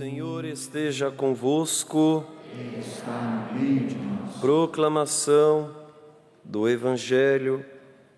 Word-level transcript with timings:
Senhor 0.00 0.46
esteja 0.46 1.10
convosco. 1.10 2.24
está 2.78 3.50
no 3.52 3.60
meio 3.60 3.80
de 3.80 3.96
nós. 3.96 4.40
Proclamação 4.40 5.76
do 6.42 6.66
Evangelho 6.66 7.62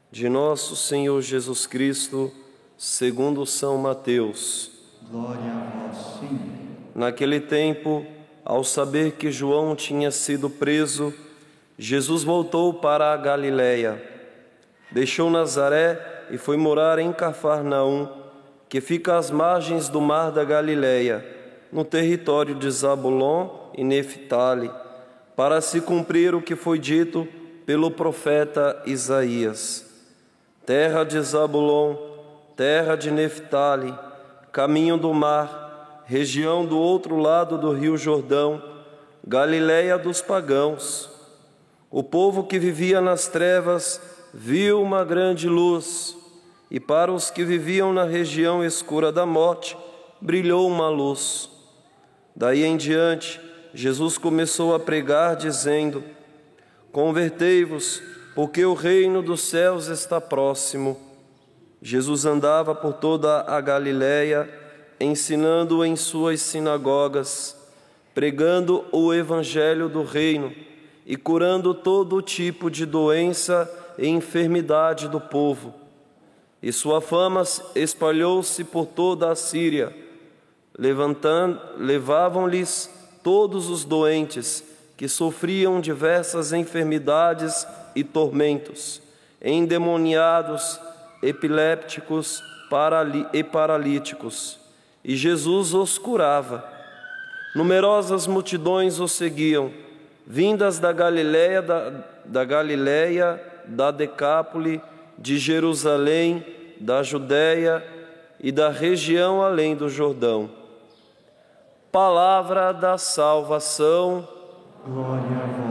de 0.08 0.28
nosso 0.28 0.76
Senhor 0.76 1.20
Jesus 1.20 1.66
Cristo, 1.66 2.30
segundo 2.78 3.44
São 3.44 3.78
Mateus. 3.78 4.70
Glória 5.10 5.40
a 5.40 5.88
vós, 5.88 6.20
Senhor. 6.20 6.38
Naquele 6.94 7.40
tempo, 7.40 8.06
ao 8.44 8.62
saber 8.62 9.14
que 9.16 9.32
João 9.32 9.74
tinha 9.74 10.12
sido 10.12 10.48
preso, 10.48 11.12
Jesus 11.76 12.22
voltou 12.22 12.74
para 12.74 13.12
a 13.12 13.16
Galiléia. 13.16 14.00
Deixou 14.88 15.28
Nazaré 15.28 16.26
e 16.30 16.38
foi 16.38 16.56
morar 16.56 17.00
em 17.00 17.12
Cafarnaum, 17.12 18.08
que 18.68 18.80
fica 18.80 19.18
às 19.18 19.32
margens 19.32 19.88
do 19.88 20.00
mar 20.00 20.30
da 20.30 20.44
Galiléia, 20.44 21.41
no 21.72 21.84
território 21.84 22.54
de 22.54 22.70
Zabulon 22.70 23.48
e 23.74 23.82
Neftali, 23.82 24.70
para 25.34 25.60
se 25.62 25.80
cumprir 25.80 26.34
o 26.34 26.42
que 26.42 26.54
foi 26.54 26.78
dito 26.78 27.26
pelo 27.64 27.90
profeta 27.90 28.82
Isaías. 28.84 29.86
Terra 30.66 31.02
de 31.02 31.18
Zabulon, 31.20 31.96
terra 32.54 32.94
de 32.94 33.10
Neftali, 33.10 33.92
caminho 34.52 34.98
do 34.98 35.14
mar, 35.14 36.04
região 36.04 36.66
do 36.66 36.78
outro 36.78 37.16
lado 37.16 37.56
do 37.56 37.72
rio 37.72 37.96
Jordão, 37.96 38.62
Galiléia 39.26 39.96
dos 39.96 40.20
pagãos. 40.20 41.08
O 41.88 42.02
povo 42.02 42.44
que 42.44 42.58
vivia 42.58 43.00
nas 43.00 43.28
trevas 43.28 44.00
viu 44.34 44.82
uma 44.82 45.04
grande 45.04 45.48
luz, 45.48 46.16
e 46.68 46.80
para 46.80 47.12
os 47.12 47.30
que 47.30 47.44
viviam 47.44 47.92
na 47.92 48.02
região 48.02 48.64
escura 48.64 49.12
da 49.12 49.24
morte, 49.24 49.76
brilhou 50.20 50.66
uma 50.66 50.88
luz. 50.88 51.51
Daí 52.34 52.64
em 52.64 52.76
diante, 52.76 53.40
Jesus 53.74 54.18
começou 54.18 54.74
a 54.74 54.80
pregar, 54.80 55.36
dizendo: 55.36 56.02
Convertei-vos, 56.90 58.02
porque 58.34 58.64
o 58.64 58.74
reino 58.74 59.22
dos 59.22 59.42
céus 59.42 59.88
está 59.88 60.20
próximo. 60.20 60.98
Jesus 61.80 62.24
andava 62.24 62.74
por 62.74 62.94
toda 62.94 63.42
a 63.42 63.60
Galiléia, 63.60 64.48
ensinando 65.00 65.84
em 65.84 65.96
suas 65.96 66.40
sinagogas, 66.40 67.56
pregando 68.14 68.84
o 68.92 69.12
evangelho 69.12 69.88
do 69.88 70.02
reino 70.02 70.54
e 71.04 71.16
curando 71.16 71.74
todo 71.74 72.22
tipo 72.22 72.70
de 72.70 72.86
doença 72.86 73.68
e 73.98 74.06
enfermidade 74.06 75.08
do 75.08 75.20
povo. 75.20 75.74
E 76.62 76.72
sua 76.72 77.00
fama 77.00 77.42
espalhou-se 77.74 78.62
por 78.62 78.86
toda 78.86 79.30
a 79.30 79.34
Síria. 79.34 79.92
Levavam-lhes 80.78 82.90
todos 83.22 83.68
os 83.68 83.84
doentes 83.84 84.64
que 84.96 85.08
sofriam 85.08 85.80
diversas 85.80 86.52
enfermidades 86.52 87.66
e 87.94 88.04
tormentos, 88.04 89.02
endemoniados, 89.42 90.80
epilépticos 91.22 92.42
e 93.32 93.44
paralíticos. 93.44 94.58
E 95.04 95.16
Jesus 95.16 95.74
os 95.74 95.98
curava. 95.98 96.64
Numerosas 97.54 98.26
multidões 98.26 98.98
o 98.98 99.06
seguiam, 99.06 99.70
vindas 100.26 100.78
da 100.78 100.90
Galiléia, 100.90 101.60
da, 101.60 101.90
da 102.24 102.44
Galiléia, 102.44 103.38
da 103.66 103.90
Decápole, 103.90 104.80
de 105.18 105.36
Jerusalém, 105.36 106.44
da 106.80 107.02
Judéia 107.02 107.84
e 108.40 108.50
da 108.50 108.70
região 108.70 109.42
além 109.42 109.76
do 109.76 109.88
Jordão. 109.88 110.61
Palavra 111.92 112.72
da 112.72 112.96
salvação. 112.96 114.26
Glória 114.86 115.44
a 115.44 115.61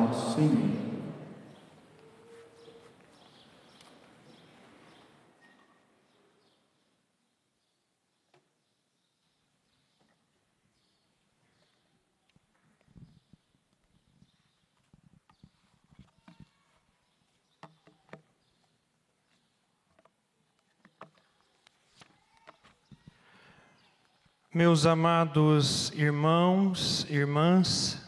Meus 24.54 24.86
amados 24.86 25.94
irmãos, 25.96 27.08
irmãs, 27.10 28.06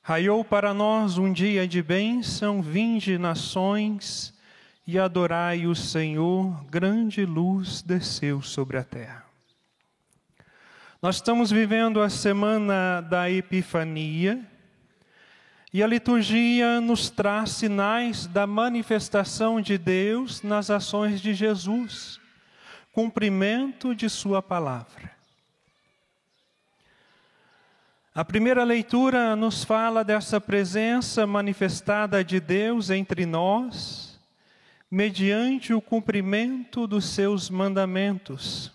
raiou 0.00 0.42
para 0.42 0.72
nós 0.72 1.18
um 1.18 1.30
dia 1.30 1.68
de 1.68 1.82
bênção, 1.82 2.62
vinde 2.62 3.18
nações 3.18 4.32
e 4.86 4.98
adorai 4.98 5.66
o 5.66 5.74
Senhor, 5.74 6.64
grande 6.70 7.26
luz 7.26 7.82
desceu 7.82 8.40
sobre 8.40 8.78
a 8.78 8.82
terra. 8.82 9.26
Nós 11.02 11.16
estamos 11.16 11.50
vivendo 11.50 12.00
a 12.00 12.08
semana 12.08 13.02
da 13.02 13.30
Epifania 13.30 14.42
e 15.74 15.82
a 15.82 15.86
liturgia 15.86 16.80
nos 16.80 17.10
traz 17.10 17.50
sinais 17.50 18.26
da 18.26 18.46
manifestação 18.46 19.60
de 19.60 19.76
Deus 19.76 20.40
nas 20.40 20.70
ações 20.70 21.20
de 21.20 21.34
Jesus 21.34 22.18
cumprimento 22.98 23.94
de 23.94 24.10
Sua 24.10 24.42
palavra. 24.42 25.12
A 28.12 28.24
primeira 28.24 28.64
leitura 28.64 29.36
nos 29.36 29.62
fala 29.62 30.02
dessa 30.02 30.40
presença 30.40 31.24
manifestada 31.24 32.24
de 32.24 32.40
Deus 32.40 32.90
entre 32.90 33.24
nós, 33.24 34.18
mediante 34.90 35.72
o 35.72 35.80
cumprimento 35.80 36.88
dos 36.88 37.04
seus 37.04 37.48
mandamentos. 37.48 38.72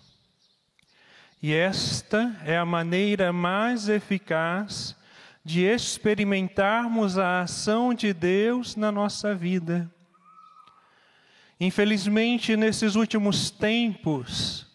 E 1.42 1.52
esta 1.52 2.34
é 2.46 2.56
a 2.56 2.64
maneira 2.64 3.30
mais 3.30 3.90
eficaz 3.90 4.96
de 5.44 5.64
experimentarmos 5.64 7.18
a 7.18 7.42
ação 7.42 7.92
de 7.92 8.14
Deus 8.14 8.74
na 8.74 8.90
nossa 8.90 9.34
vida. 9.34 9.93
Infelizmente, 11.58 12.56
nesses 12.56 12.96
últimos 12.96 13.50
tempos, 13.50 14.66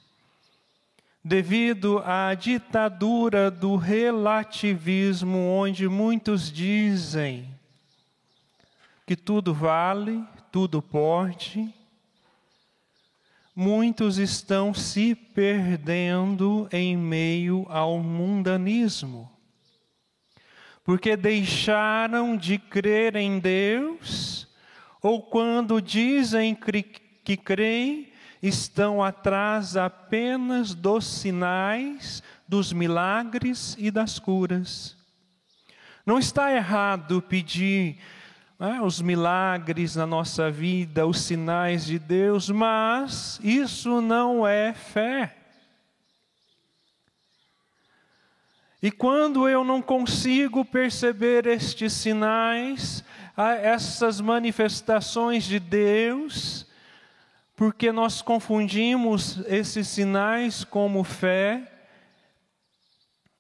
devido 1.24 2.00
à 2.00 2.34
ditadura 2.34 3.52
do 3.52 3.76
relativismo, 3.76 5.38
onde 5.38 5.88
muitos 5.88 6.52
dizem 6.52 7.54
que 9.06 9.16
tudo 9.16 9.54
vale, 9.54 10.24
tudo 10.52 10.82
pode, 10.82 11.74
muitos 13.56 14.18
estão 14.18 14.74
se 14.74 15.14
perdendo 15.14 16.70
em 16.72 16.96
meio 16.96 17.66
ao 17.70 18.00
mundanismo, 18.00 19.30
porque 20.84 21.18
deixaram 21.18 22.38
de 22.38 22.58
crer 22.58 23.16
em 23.18 23.38
Deus 23.38 24.49
ou 25.02 25.22
quando 25.22 25.82
dizem 25.82 26.56
que 27.24 27.38
creem, 27.38 28.12
estão 28.42 29.04
atrás 29.04 29.76
apenas 29.76 30.74
dos 30.74 31.06
sinais, 31.06 32.24
dos 32.48 32.72
milagres 32.72 33.76
e 33.78 33.92
das 33.92 34.18
curas. 34.18 34.98
Não 36.06 36.18
está 36.18 36.52
errado 36.52 37.22
pedir 37.22 37.98
né, 38.58 38.82
os 38.82 39.02
milagres 39.02 39.96
na 39.96 40.06
nossa 40.06 40.50
vida, 40.50 41.06
os 41.06 41.22
sinais 41.22 41.86
de 41.86 42.00
Deus, 42.00 42.50
mas 42.50 43.40
isso 43.44 44.02
não 44.02 44.46
é 44.46 44.74
fé. 44.74 45.36
E 48.82 48.90
quando 48.90 49.48
eu 49.48 49.64
não 49.64 49.82
consigo 49.82 50.64
perceber 50.64 51.46
estes 51.46 51.92
sinais, 51.92 53.04
a 53.42 53.54
essas 53.54 54.20
manifestações 54.20 55.46
de 55.46 55.62
Deus, 55.62 56.68
porque 57.56 57.90
nós 57.90 58.22
confundimos 58.22 59.38
esses 59.48 59.88
sinais 59.88 60.66
como 60.66 61.06
fé, 61.06 61.88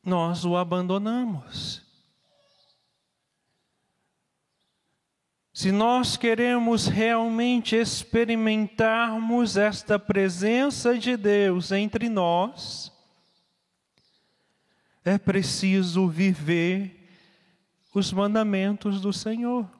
nós 0.02 0.46
o 0.46 0.56
abandonamos. 0.56 1.82
Se 5.52 5.70
nós 5.70 6.16
queremos 6.16 6.88
realmente 6.88 7.76
experimentarmos 7.76 9.58
esta 9.58 10.00
presença 10.00 10.98
de 10.98 11.18
Deus 11.18 11.74
entre 11.74 12.08
nós, 12.08 12.90
é 15.04 15.18
preciso 15.18 16.08
viver 16.08 17.06
os 17.94 18.14
mandamentos 18.14 19.02
do 19.02 19.12
Senhor. 19.12 19.79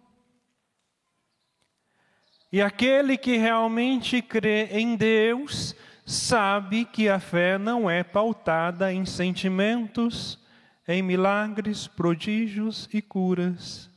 E 2.52 2.62
aquele 2.62 3.18
que 3.18 3.38
realmente 3.38 4.22
crê 4.22 4.70
em 4.72 4.96
Deus 4.96 5.76
sabe 6.04 6.86
que 6.86 7.08
a 7.08 7.20
fé 7.20 7.60
não 7.60 7.88
é 7.88 8.04
pautada 8.04 8.92
em 8.92 9.06
sentimentos, 9.06 10.40
em 10.88 11.04
milagres, 11.04 11.86
prodígios 11.86 12.90
e 12.92 13.00
curas. 13.00 13.88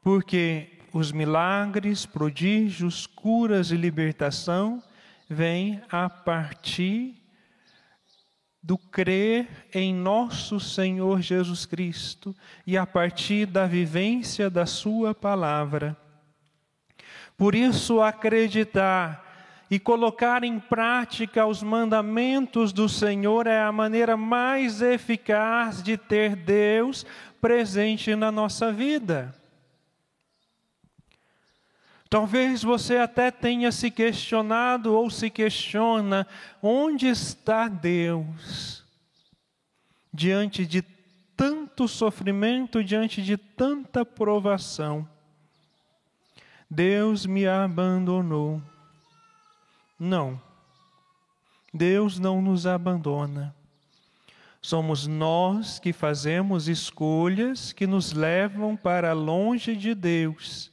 Porque 0.00 0.78
os 0.90 1.12
milagres, 1.12 2.06
prodígios, 2.06 3.06
curas 3.06 3.70
e 3.70 3.76
libertação 3.76 4.82
vêm 5.28 5.82
a 5.90 6.08
partir 6.08 7.22
do 8.62 8.78
crer 8.78 9.46
em 9.74 9.94
nosso 9.94 10.58
Senhor 10.58 11.20
Jesus 11.20 11.66
Cristo 11.66 12.34
e 12.66 12.78
a 12.78 12.86
partir 12.86 13.46
da 13.46 13.66
vivência 13.66 14.48
da 14.48 14.64
Sua 14.64 15.14
palavra. 15.14 16.05
Por 17.36 17.54
isso, 17.54 18.00
acreditar 18.00 19.24
e 19.70 19.78
colocar 19.78 20.44
em 20.44 20.58
prática 20.58 21.44
os 21.44 21.62
mandamentos 21.62 22.72
do 22.72 22.88
Senhor 22.88 23.46
é 23.46 23.60
a 23.60 23.72
maneira 23.72 24.16
mais 24.16 24.80
eficaz 24.80 25.82
de 25.82 25.96
ter 25.96 26.36
Deus 26.36 27.04
presente 27.40 28.14
na 28.14 28.30
nossa 28.30 28.72
vida. 28.72 29.34
Talvez 32.08 32.62
você 32.62 32.98
até 32.98 33.30
tenha 33.30 33.72
se 33.72 33.90
questionado 33.90 34.94
ou 34.94 35.10
se 35.10 35.28
questiona: 35.28 36.26
onde 36.62 37.08
está 37.08 37.66
Deus? 37.66 38.84
Diante 40.12 40.64
de 40.64 40.82
tanto 41.36 41.86
sofrimento, 41.86 42.82
diante 42.82 43.22
de 43.22 43.36
tanta 43.36 44.04
provação. 44.04 45.06
Deus 46.70 47.26
me 47.26 47.46
abandonou. 47.46 48.60
Não. 49.98 50.40
Deus 51.72 52.18
não 52.18 52.40
nos 52.42 52.66
abandona. 52.66 53.54
Somos 54.60 55.06
nós 55.06 55.78
que 55.78 55.92
fazemos 55.92 56.68
escolhas 56.68 57.72
que 57.72 57.86
nos 57.86 58.12
levam 58.12 58.76
para 58.76 59.12
longe 59.12 59.76
de 59.76 59.94
Deus 59.94 60.72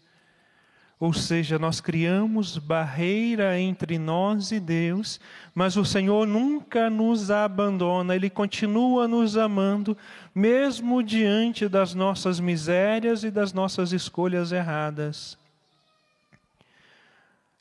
ou 1.04 1.12
seja, 1.12 1.60
nós 1.60 1.82
criamos 1.82 2.58
barreira 2.58 3.60
entre 3.60 4.00
nós 4.00 4.54
e 4.54 4.60
Deus, 4.62 5.20
mas 5.54 5.76
o 5.76 5.84
Senhor 5.84 6.26
nunca 6.26 6.90
nos 6.90 7.30
abandona, 7.30 8.16
Ele 8.16 8.30
continua 8.30 9.06
nos 9.06 9.36
amando, 9.36 9.98
mesmo 10.34 11.04
diante 11.04 11.68
das 11.68 11.94
nossas 11.94 12.40
misérias 12.40 13.26
e 13.26 13.30
das 13.30 13.52
nossas 13.52 13.92
escolhas 13.92 14.54
erradas. 14.54 15.38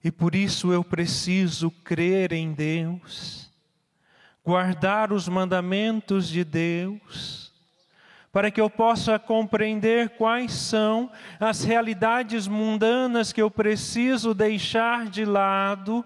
E 0.04 0.10
por 0.10 0.34
isso 0.34 0.72
eu 0.72 0.82
preciso 0.82 1.70
crer 1.70 2.32
em 2.32 2.52
Deus, 2.52 3.50
guardar 4.44 5.12
os 5.12 5.28
mandamentos 5.28 6.28
de 6.28 6.43
Deus, 6.43 7.52
para 8.32 8.50
que 8.50 8.60
eu 8.60 8.69
possa 8.69 9.19
compreender 9.19 10.10
quais 10.10 10.52
são 10.52 11.10
as 11.38 11.62
realidades 11.62 12.49
mundanas 12.49 13.32
que 13.32 13.40
eu 13.43 13.50
preciso 13.50 14.34
deixar 14.34 15.06
de 15.06 15.25
lado, 15.25 16.05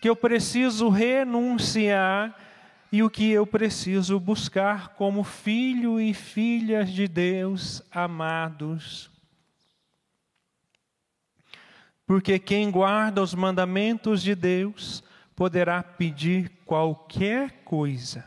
que 0.00 0.08
eu 0.08 0.16
preciso 0.16 0.88
renunciar 0.88 2.34
e 2.90 3.02
o 3.02 3.10
que 3.10 3.30
eu 3.30 3.46
preciso 3.46 4.18
buscar 4.18 4.90
como 4.90 5.22
filho 5.22 6.00
e 6.00 6.14
filhas 6.14 6.90
de 6.90 7.06
Deus 7.06 7.82
amados. 7.90 9.10
Porque 12.08 12.38
quem 12.38 12.70
guarda 12.70 13.22
os 13.22 13.34
mandamentos 13.34 14.22
de 14.22 14.34
Deus 14.34 15.04
poderá 15.36 15.82
pedir 15.82 16.50
qualquer 16.64 17.62
coisa 17.66 18.24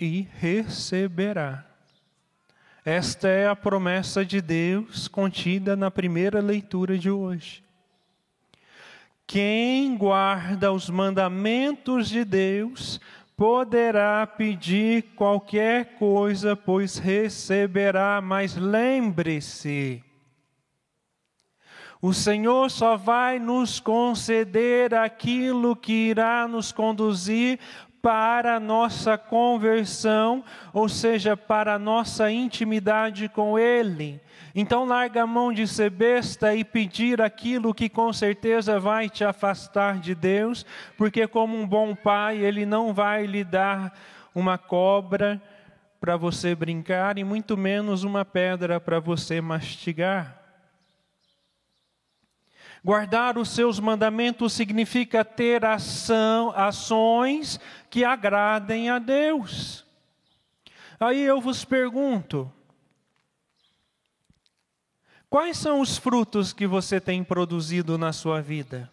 e 0.00 0.26
receberá. 0.40 1.64
Esta 2.84 3.28
é 3.28 3.46
a 3.46 3.54
promessa 3.54 4.24
de 4.24 4.40
Deus 4.40 5.06
contida 5.06 5.76
na 5.76 5.88
primeira 5.88 6.40
leitura 6.40 6.98
de 6.98 7.08
hoje. 7.08 7.62
Quem 9.24 9.96
guarda 9.96 10.72
os 10.72 10.90
mandamentos 10.90 12.08
de 12.08 12.24
Deus 12.24 13.00
poderá 13.36 14.26
pedir 14.26 15.04
qualquer 15.14 15.94
coisa, 15.94 16.56
pois 16.56 16.98
receberá. 16.98 18.20
Mas 18.20 18.56
lembre-se, 18.56 20.02
o 22.00 22.12
Senhor 22.12 22.70
só 22.70 22.96
vai 22.96 23.38
nos 23.38 23.80
conceder 23.80 24.94
aquilo 24.94 25.74
que 25.74 26.10
irá 26.10 26.46
nos 26.46 26.70
conduzir 26.70 27.58
para 28.00 28.56
a 28.56 28.60
nossa 28.60 29.18
conversão, 29.18 30.44
ou 30.72 30.88
seja, 30.88 31.36
para 31.36 31.74
a 31.74 31.78
nossa 31.78 32.30
intimidade 32.30 33.28
com 33.28 33.58
Ele. 33.58 34.20
Então, 34.54 34.84
larga 34.84 35.24
a 35.24 35.26
mão 35.26 35.52
de 35.52 35.66
ser 35.66 35.90
besta 35.90 36.54
e 36.54 36.64
pedir 36.64 37.20
aquilo 37.20 37.74
que 37.74 37.88
com 37.88 38.12
certeza 38.12 38.78
vai 38.78 39.08
te 39.08 39.24
afastar 39.24 39.98
de 39.98 40.14
Deus, 40.14 40.64
porque, 40.96 41.26
como 41.26 41.56
um 41.56 41.66
bom 41.66 41.94
pai, 41.94 42.38
Ele 42.38 42.64
não 42.64 42.94
vai 42.94 43.26
lhe 43.26 43.42
dar 43.42 43.92
uma 44.34 44.56
cobra 44.56 45.42
para 46.00 46.16
você 46.16 46.54
brincar 46.54 47.18
e 47.18 47.24
muito 47.24 47.56
menos 47.56 48.04
uma 48.04 48.24
pedra 48.24 48.80
para 48.80 49.00
você 49.00 49.40
mastigar. 49.40 50.37
Guardar 52.84 53.36
os 53.36 53.48
seus 53.50 53.80
mandamentos 53.80 54.52
significa 54.52 55.24
ter 55.24 55.64
ação, 55.64 56.52
ações 56.54 57.58
que 57.90 58.04
agradem 58.04 58.88
a 58.88 58.98
Deus. 58.98 59.84
Aí 61.00 61.20
eu 61.20 61.40
vos 61.40 61.64
pergunto: 61.64 62.50
quais 65.28 65.56
são 65.56 65.80
os 65.80 65.96
frutos 65.96 66.52
que 66.52 66.66
você 66.66 67.00
tem 67.00 67.24
produzido 67.24 67.98
na 67.98 68.12
sua 68.12 68.40
vida? 68.40 68.90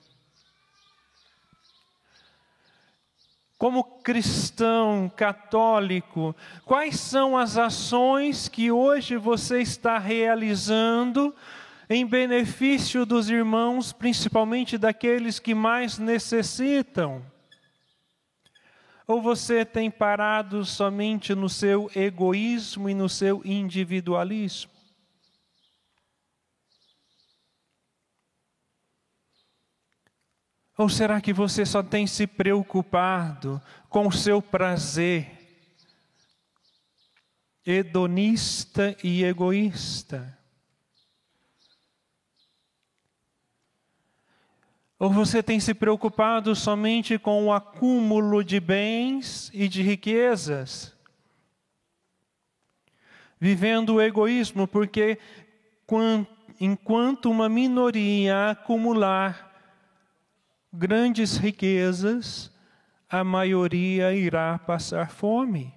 Como 3.58 3.84
cristão 4.02 5.10
católico, 5.16 6.36
quais 6.66 7.00
são 7.00 7.38
as 7.38 7.58
ações 7.58 8.50
que 8.50 8.70
hoje 8.70 9.16
você 9.16 9.62
está 9.62 9.98
realizando 9.98 11.34
em 11.90 12.06
benefício 12.06 13.06
dos 13.06 13.30
irmãos, 13.30 13.94
principalmente 13.94 14.78
daqueles 14.78 15.40
que 15.40 15.54
mais 15.54 15.98
necessitam? 15.98 17.26
Ou 19.08 19.22
você 19.22 19.64
tem 19.64 19.92
parado 19.92 20.66
somente 20.66 21.36
no 21.36 21.48
seu 21.48 21.92
egoísmo 21.96 22.90
e 22.90 22.94
no 22.96 23.08
seu 23.08 23.42
individualismo? 23.46 24.72
Ou 30.78 30.90
será 30.90 31.22
que 31.22 31.32
você 31.32 31.66
só 31.66 31.82
tem 31.82 32.06
se 32.06 32.28
preocupado 32.28 33.62
com 33.88 34.08
o 34.08 34.12
seu 34.12 34.42
prazer 34.42 35.32
hedonista 37.66 38.96
e 39.04 39.24
egoísta? 39.24 40.38
Ou 44.98 45.10
você 45.10 45.44
tem 45.44 45.60
se 45.60 45.74
preocupado 45.74 46.56
somente 46.56 47.20
com 47.20 47.46
o 47.46 47.54
acúmulo 47.54 48.44
de 48.44 48.60
bens 48.60 49.52
e 49.54 49.68
de 49.68 49.82
riquezas? 49.82 50.96
Vivendo 53.40 53.96
o 53.96 54.02
egoísmo, 54.02 54.68
porque 54.68 55.20
enquanto 56.60 57.30
uma 57.30 57.50
minoria 57.50 58.52
acumular 58.52 59.54
grandes 60.72 61.36
riquezas, 61.36 62.52
a 63.10 63.24
maioria 63.24 64.14
irá 64.14 64.58
passar 64.58 65.10
fome. 65.10 65.74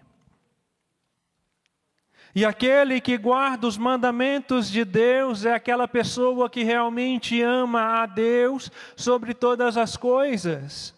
E 2.38 2.44
aquele 2.44 3.00
que 3.00 3.18
guarda 3.18 3.66
os 3.66 3.76
mandamentos 3.76 4.70
de 4.70 4.84
Deus 4.84 5.44
é 5.44 5.52
aquela 5.52 5.88
pessoa 5.88 6.48
que 6.48 6.62
realmente 6.62 7.42
ama 7.42 8.00
a 8.00 8.06
Deus 8.06 8.70
sobre 8.94 9.34
todas 9.34 9.76
as 9.76 9.96
coisas. 9.96 10.94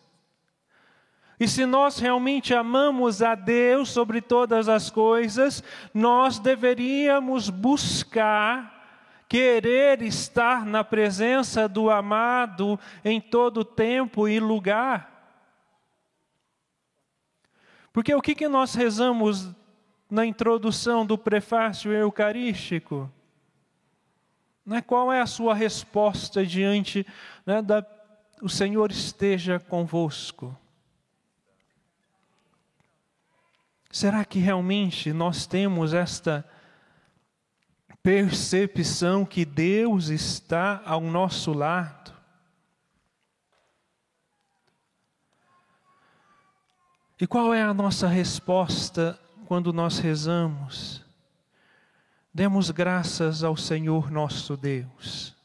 E 1.41 1.49
se 1.49 1.65
nós 1.65 1.99
realmente 1.99 2.53
amamos 2.53 3.23
a 3.23 3.35
Deus 3.35 3.89
sobre 3.89 4.21
todas 4.21 4.69
as 4.69 4.91
coisas, 4.91 5.65
nós 5.95 6.39
deveríamos 6.39 7.49
buscar 7.49 9.25
querer 9.27 10.03
estar 10.03 10.67
na 10.67 10.85
presença 10.85 11.67
do 11.67 11.89
amado 11.89 12.79
em 13.03 13.19
todo 13.19 13.65
tempo 13.65 14.29
e 14.29 14.39
lugar. 14.39 15.11
Porque 17.95 18.15
o 18.15 18.21
que, 18.21 18.35
que 18.35 18.47
nós 18.47 18.75
rezamos 18.75 19.49
na 20.11 20.27
introdução 20.27 21.07
do 21.07 21.17
prefácio 21.17 21.93
eucarístico? 21.93 23.11
Né, 24.67 24.81
qual 24.81 25.13
é 25.13 25.21
a 25.21 25.27
sua 25.27 25.55
resposta 25.55 26.45
diante 26.45 27.07
né, 27.47 27.63
da 27.63 27.83
o 28.41 28.49
Senhor 28.49 28.91
esteja 28.91 29.61
convosco. 29.61 30.57
Será 33.91 34.25
que 34.25 34.39
realmente 34.39 35.13
nós 35.13 35.47
temos 35.47 35.93
esta 35.93 36.49
percepção 38.03 39.27
que 39.27 39.45
Deus 39.45 40.09
está 40.09 40.81
ao 40.87 41.01
nosso 41.01 41.53
lado? 41.53 42.15
E 47.21 47.27
qual 47.27 47.53
é 47.53 47.63
a 47.63 47.75
nossa 47.75 48.09
resposta 48.09 49.21
quando 49.51 49.73
nós 49.73 49.99
rezamos? 49.99 51.05
Demos 52.33 52.71
graças 52.71 53.43
ao 53.43 53.57
Senhor 53.57 54.09
nosso 54.09 54.57
Deus. 54.57 55.37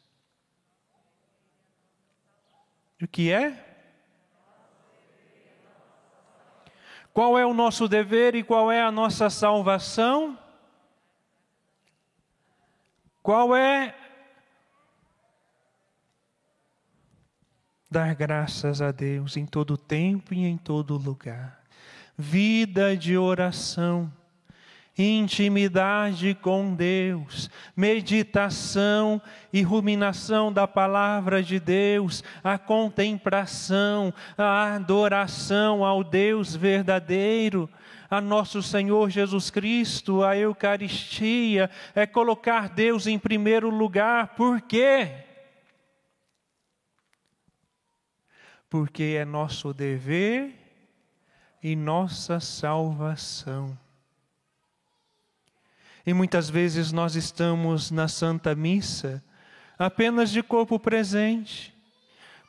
O 3.02 3.08
que 3.08 3.32
é? 3.32 3.66
Qual 7.12 7.36
é 7.36 7.44
o 7.48 7.52
nosso 7.52 7.88
dever 7.88 8.36
e 8.36 8.44
qual 8.44 8.72
é 8.72 8.80
a 8.80 8.92
nossa 8.92 9.28
salvação? 9.28 10.38
Qual 13.24 13.56
é 13.56 13.96
dar 17.90 18.14
graças 18.14 18.84
a 18.84 18.92
Deus 18.92 19.36
em 19.36 19.48
todo 19.48 19.76
tempo 19.76 20.32
e 20.32 20.46
em 20.46 20.58
todo 20.60 20.96
lugar. 20.96 21.65
Vida 22.18 22.96
de 22.96 23.18
oração 23.18 24.12
intimidade 24.98 26.34
com 26.36 26.74
Deus, 26.74 27.50
meditação 27.76 29.22
e 29.52 29.62
ruminação 29.62 30.54
da 30.54 30.68
palavra 30.68 31.44
de 31.44 31.60
Deus, 31.60 32.24
a 32.44 32.58
contemplação, 32.58 34.14
a 34.38 34.76
adoração 34.76 35.84
ao 35.84 36.04
Deus 36.04 36.56
verdadeiro, 36.56 37.70
a 38.10 38.22
nosso 38.22 38.64
Senhor 38.64 39.10
Jesus 39.10 39.50
Cristo, 39.50 40.24
a 40.24 40.38
Eucaristia, 40.38 41.70
é 41.94 42.06
colocar 42.06 42.70
Deus 42.70 43.06
em 43.08 43.20
primeiro 43.20 43.70
lugar, 43.70 44.36
por 44.36 44.62
quê? 44.62 45.12
Porque 48.70 49.18
é 49.20 49.26
nosso 49.26 49.74
dever 49.74 50.65
e 51.66 51.76
nossa 51.76 52.40
salvação. 52.40 53.76
E 56.06 56.14
muitas 56.14 56.48
vezes 56.48 56.92
nós 56.92 57.16
estamos 57.16 57.90
na 57.90 58.08
Santa 58.08 58.54
Missa 58.54 59.24
apenas 59.76 60.30
de 60.30 60.44
corpo 60.44 60.78
presente, 60.78 61.76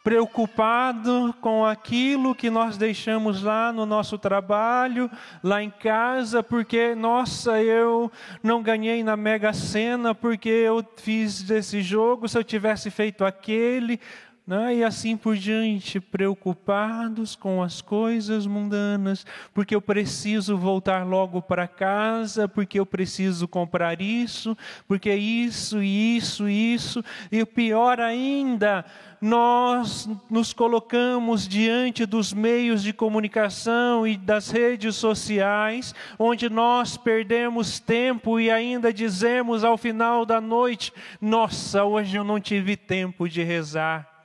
preocupado 0.05 1.35
com 1.41 1.65
aquilo 1.65 2.35
que 2.35 2.51
nós 2.51 2.77
deixamos 2.77 3.43
lá 3.43 3.73
no 3.73 3.87
nosso 3.87 4.19
trabalho, 4.19 5.11
lá 5.43 5.63
em 5.63 5.71
casa, 5.71 6.43
porque, 6.43 6.95
nossa, 6.95 7.63
eu 7.63 8.13
não 8.43 8.63
ganhei 8.63 9.03
na 9.03 9.17
Mega 9.17 9.55
Sena 9.55 10.15
porque 10.15 10.51
eu 10.51 10.87
fiz 10.99 11.49
esse 11.49 11.81
jogo, 11.81 12.29
se 12.29 12.37
eu 12.37 12.45
tivesse 12.45 12.91
feito 12.91 13.25
aquele, 13.25 13.99
né? 14.47 14.77
e 14.77 14.85
assim 14.85 15.17
por 15.17 15.37
diante, 15.37 15.99
preocupados 15.99 17.35
com 17.35 17.63
as 17.63 17.83
coisas 17.83 18.47
mundanas, 18.47 19.27
porque 19.53 19.75
eu 19.75 19.81
preciso 19.83 20.57
voltar 20.57 21.05
logo 21.05 21.43
para 21.43 21.67
casa, 21.67 22.47
porque 22.47 22.79
eu 22.79 22.87
preciso 22.87 23.49
comprar 23.49 24.01
isso, 24.01 24.57
porque 24.87 25.13
isso, 25.13 25.83
isso, 25.83 26.49
isso, 26.49 27.05
e 27.33 27.45
pior 27.45 27.99
ainda, 27.99 28.85
nós 29.21 30.09
nos 30.31 30.53
colocamos 30.53 31.49
diante 31.49 32.07
dos 32.07 32.33
meios 32.33 32.83
de 32.83 32.93
comunicação 32.93 34.07
e 34.07 34.17
das 34.17 34.51
redes 34.51 34.95
sociais, 34.95 35.93
onde 36.19 36.49
nós 36.49 36.97
perdemos 36.97 37.81
tempo 37.81 38.39
e 38.39 38.51
ainda 38.51 38.93
dizemos 38.93 39.65
ao 39.65 39.77
final 39.77 40.25
da 40.27 40.41
noite: 40.41 40.93
Nossa, 41.21 41.83
hoje 41.83 42.17
eu 42.17 42.23
não 42.23 42.39
tive 42.39 42.77
tempo 42.77 43.29
de 43.29 43.43
rezar 43.43 44.16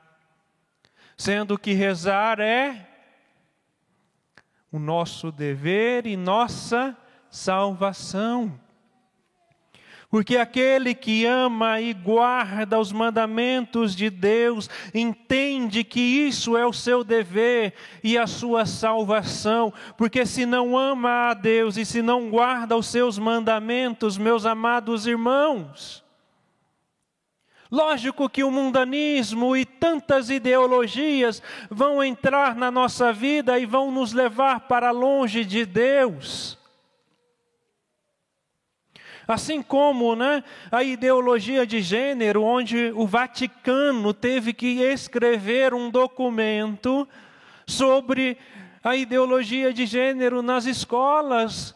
sendo 1.22 1.56
que 1.56 1.74
rezar 1.74 2.40
é 2.40 2.88
o 4.72 4.80
nosso 4.80 5.32
dever 5.32 6.08
e 6.08 6.18
nossa 6.18 6.98
salvação. 7.30 8.60
Porque 10.10 10.36
aquele 10.36 10.96
que 10.96 11.24
ama 11.28 11.80
e 11.80 11.94
guarda 11.94 12.80
os 12.80 12.92
mandamentos 12.92 13.96
de 13.96 14.10
Deus 14.10 14.68
entende 14.96 15.84
que 15.84 16.00
isso 16.00 16.58
é 16.58 16.66
o 16.66 16.74
seu 16.74 17.04
dever 17.04 17.76
e 18.04 18.18
a 18.18 18.26
sua 18.26 18.66
salvação. 18.66 19.72
Porque 19.96 20.26
se 20.26 20.44
não 20.44 20.76
ama 20.76 21.30
a 21.30 21.34
Deus 21.36 21.78
e 21.78 21.86
se 21.86 22.02
não 22.02 22.32
guarda 22.32 22.76
os 22.76 22.88
seus 22.88 23.20
mandamentos, 23.20 24.18
meus 24.18 24.44
amados 24.44 25.06
irmãos, 25.06 26.04
Lógico 27.72 28.30
que 28.30 28.44
o 28.44 28.52
mundanismo 28.52 29.56
e 29.56 29.64
tantas 29.64 30.30
ideologias 30.30 31.42
vão 31.70 32.04
entrar 32.04 32.54
na 32.54 32.70
nossa 32.70 33.14
vida 33.14 33.58
e 33.58 33.66
vão 33.66 33.90
nos 33.90 34.12
levar 34.12 34.68
para 34.68 34.92
longe 34.92 35.46
de 35.46 35.66
Deus. 35.66 36.60
Assim 39.26 39.62
como 39.62 40.18
né, 40.18 40.44
a 40.70 40.84
ideologia 40.84 41.66
de 41.66 41.82
gênero, 41.82 42.44
onde 42.44 42.92
o 42.94 43.08
Vaticano 43.08 44.14
teve 44.14 44.52
que 44.52 44.82
escrever 44.82 45.74
um 45.74 45.90
documento 45.90 47.08
sobre 47.66 48.38
a 48.84 48.98
ideologia 48.98 49.72
de 49.72 49.86
gênero 49.86 50.42
nas 50.42 50.66
escolas, 50.66 51.74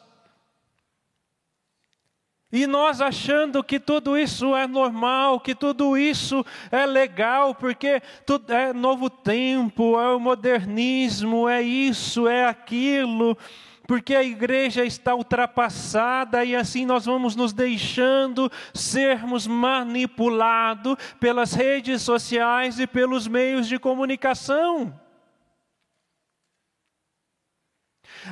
e 2.55 2.65
nós 2.65 3.01
achando 3.01 3.61
que 3.61 3.77
tudo 3.77 4.17
isso 4.17 4.55
é 4.55 4.65
normal, 4.65 5.41
que 5.41 5.53
tudo 5.53 5.97
isso 5.97 6.45
é 6.71 6.85
legal, 6.85 7.53
porque 7.53 8.01
tudo 8.25 8.49
é 8.53 8.71
novo 8.71 9.09
tempo, 9.09 9.99
é 9.99 10.15
o 10.15 10.19
modernismo, 10.21 11.49
é 11.49 11.61
isso, 11.61 12.29
é 12.29 12.45
aquilo, 12.45 13.37
porque 13.85 14.15
a 14.15 14.23
igreja 14.23 14.85
está 14.85 15.13
ultrapassada 15.13 16.45
e 16.45 16.55
assim 16.55 16.85
nós 16.85 17.05
vamos 17.05 17.35
nos 17.35 17.51
deixando 17.51 18.49
sermos 18.73 19.45
manipulados 19.45 20.95
pelas 21.19 21.51
redes 21.51 22.03
sociais 22.03 22.79
e 22.79 22.87
pelos 22.87 23.27
meios 23.27 23.67
de 23.67 23.77
comunicação. 23.77 24.97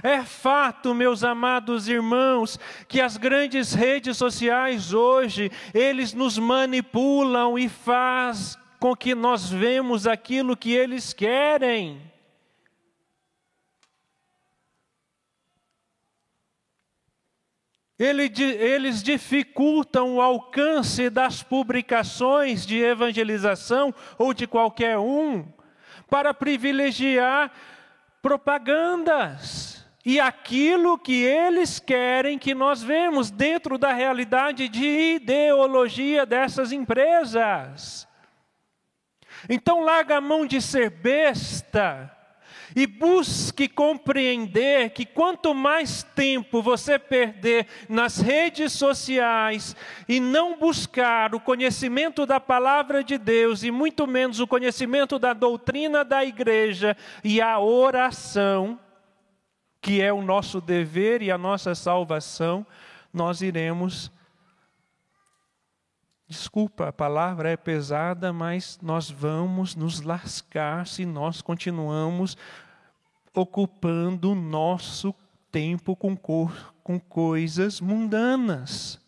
É 0.02 0.24
fato, 0.24 0.96
meus 0.96 1.24
amados 1.24 1.88
irmãos, 1.88 2.60
que 2.88 3.00
as 3.00 3.18
grandes 3.18 3.74
redes 3.74 4.18
sociais 4.18 4.94
hoje, 4.94 5.52
eles 5.74 6.14
nos 6.14 6.38
manipulam 6.38 7.60
e 7.60 7.70
faz 7.70 8.58
com 8.80 8.96
que 8.96 9.14
nós 9.14 9.50
vemos 9.50 10.08
aquilo 10.08 10.58
que 10.58 10.72
eles 10.72 11.14
querem. 11.14 12.02
Eles 18.00 19.04
dificultam 19.04 20.16
o 20.16 20.22
alcance 20.22 21.10
das 21.10 21.44
publicações 21.44 22.66
de 22.66 22.80
evangelização 22.80 23.94
ou 24.18 24.34
de 24.34 24.48
qualquer 24.48 24.98
um 24.98 25.46
para 26.10 26.34
privilegiar 26.34 27.52
propagandas 28.22 29.83
e 30.06 30.20
aquilo 30.20 30.98
que 30.98 31.24
eles 31.24 31.80
querem 31.80 32.38
que 32.38 32.54
nós 32.54 32.84
vemos 32.84 33.32
dentro 33.32 33.78
da 33.78 33.94
realidade 33.94 34.68
de 34.68 35.16
ideologia 35.16 36.26
dessas 36.26 36.72
empresas. 36.72 38.08
Então 39.50 39.82
larga 39.82 40.18
a 40.18 40.22
mão 40.22 40.46
de 40.46 40.62
ser 40.62 40.90
besta 40.90 42.12
e 42.76 42.88
busque 42.88 43.68
compreender 43.68 44.90
que 44.92 45.06
quanto 45.06 45.54
mais 45.54 46.04
tempo 46.04 46.62
você 46.62 46.98
perder 46.98 47.68
nas 47.88 48.18
redes 48.18 48.74
sociais 48.74 49.76
e 50.08 50.20
não 50.20 50.58
buscar 50.58 51.36
o 51.36 51.40
conhecimento 51.40 52.26
da 52.26 52.40
palavra 52.40 53.04
de 53.04 53.18
Deus 53.18 53.64
e 53.64 53.72
muito 53.72 54.08
menos 54.08 54.40
o 54.40 54.48
conhecimento 54.48 55.20
da 55.20 55.34
doutrina 55.34 56.04
da 56.04 56.26
igreja 56.26 56.98
e 57.24 57.40
a 57.40 57.60
oração, 57.60 58.80
que 59.84 60.02
é 60.02 60.14
o 60.14 60.22
nosso 60.22 60.62
dever 60.62 61.22
e 61.22 61.30
a 61.30 61.38
nossa 61.38 61.76
salvação, 61.76 62.66
nós 63.14 63.42
iremos. 63.42 64.10
Desculpa, 66.26 66.88
a 66.88 66.94
palavra 66.94 67.50
é 67.50 67.58
pesada, 67.58 68.32
mas 68.32 68.80
nós 68.82 69.12
vamos 69.12 69.76
nos 69.76 70.00
lascar 70.00 70.88
se 70.88 71.06
nós 71.06 71.42
continuamos 71.42 72.38
ocupando 73.36 74.32
o 74.32 74.36
nosso 74.36 75.14
tempo 75.52 75.98
com, 75.98 76.16
com 76.82 76.98
coisas 76.98 77.82
mundanas. 77.82 79.03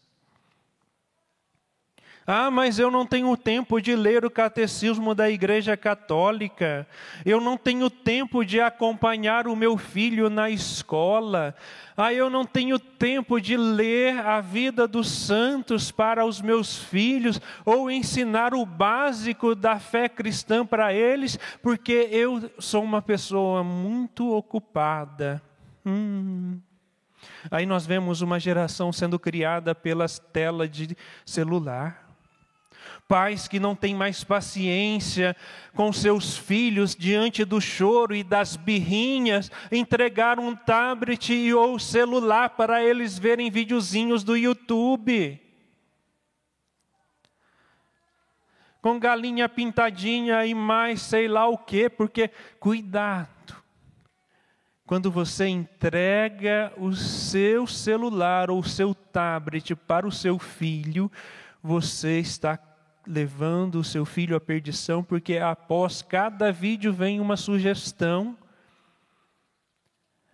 Ah, 2.27 2.50
mas 2.50 2.79
eu 2.79 2.89
não 2.89 3.05
tenho 3.05 3.38
tempo 3.38 3.79
de 3.79 3.96
ler 3.96 4.25
o 4.25 4.32
catecismo 4.32 5.13
da 5.13 5.29
Igreja 5.29 5.77
Católica. 5.77 6.88
Eu 7.24 7.39
não 7.39 7.55
tenho 7.55 7.88
tempo 7.88 8.44
de 8.44 8.60
acompanhar 8.60 9.48
o 9.48 9.55
meu 9.55 9.77
filho 9.77 10.27
na 10.27 10.50
escola. 10.50 11.53
Ah, 11.96 12.12
eu 12.12 12.27
não 12.27 12.44
tenho 12.44 12.79
tempo 12.79 13.39
de 13.39 13.55
ler 13.55 14.25
a 14.25 14.41
vida 14.41 14.88
dos 14.88 15.08
santos 15.08 15.91
para 15.91 16.25
os 16.25 16.41
meus 16.41 16.75
filhos 16.79 17.39
ou 17.63 17.91
ensinar 17.91 18.55
o 18.55 18.65
básico 18.65 19.53
da 19.53 19.77
fé 19.77 20.10
cristã 20.10 20.65
para 20.65 20.91
eles, 20.91 21.38
porque 21.62 22.10
eu 22.12 22.50
sou 22.58 22.84
uma 22.84 23.03
pessoa 23.03 23.63
muito 23.63 24.34
ocupada. 24.34 25.39
Hum. 25.86 26.60
Aí 27.51 27.67
nós 27.67 27.86
vemos 27.86 28.22
uma 28.22 28.39
geração 28.39 28.91
sendo 28.91 29.20
criada 29.20 29.75
pelas 29.75 30.17
telas 30.17 30.72
de 30.72 30.98
celular 31.24 32.05
pais 33.08 33.48
que 33.48 33.60
não 33.60 33.76
têm 33.76 33.94
mais 33.94 34.24
paciência 34.24 35.36
com 35.74 35.92
seus 35.94 36.38
filhos 36.38 36.96
diante 36.96 37.46
do 37.46 37.62
choro 37.62 38.16
e 38.16 38.24
das 38.24 38.56
birrinhas, 38.56 39.52
entregaram 39.72 40.48
um 40.48 40.56
tablet 40.56 41.54
ou 41.54 41.78
celular 41.78 42.50
para 42.52 42.84
eles 42.84 43.18
verem 43.18 43.52
videozinhos 43.52 44.24
do 44.24 44.36
YouTube. 44.36 45.40
Com 48.82 49.00
galinha 49.00 49.50
pintadinha 49.50 50.46
e 50.46 50.54
mais 50.54 51.02
sei 51.02 51.28
lá 51.28 51.48
o 51.48 51.58
que, 51.58 51.90
porque 51.90 52.30
cuidado. 52.60 53.30
Quando 54.86 55.10
você 55.10 55.48
entrega 55.48 56.72
o 56.78 56.94
seu 56.94 57.66
celular 57.66 58.52
ou 58.52 58.60
o 58.60 58.64
seu 58.64 58.94
tablet 58.94 59.76
para 59.76 60.08
o 60.08 60.12
seu 60.12 60.38
filho, 60.38 61.12
você 61.64 62.20
está 62.20 62.56
levando 63.08 63.76
o 63.76 63.84
seu 63.84 64.06
filho 64.06 64.36
à 64.36 64.40
perdição, 64.40 65.04
porque 65.04 65.38
após 65.38 66.02
cada 66.02 66.52
vídeo 66.52 66.92
vem 66.92 67.20
uma 67.20 67.38
sugestão 67.38 68.36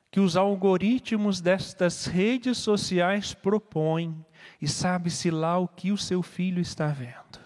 que 0.10 0.20
os 0.20 0.36
algoritmos 0.36 1.40
destas 1.40 2.06
redes 2.06 2.58
sociais 2.58 3.34
propõem, 3.34 4.26
e 4.62 4.68
sabe-se 4.68 5.32
lá 5.32 5.58
o 5.58 5.68
que 5.68 5.92
o 5.92 5.98
seu 5.98 6.22
filho 6.22 6.62
está 6.62 6.88
vendo. 6.88 7.40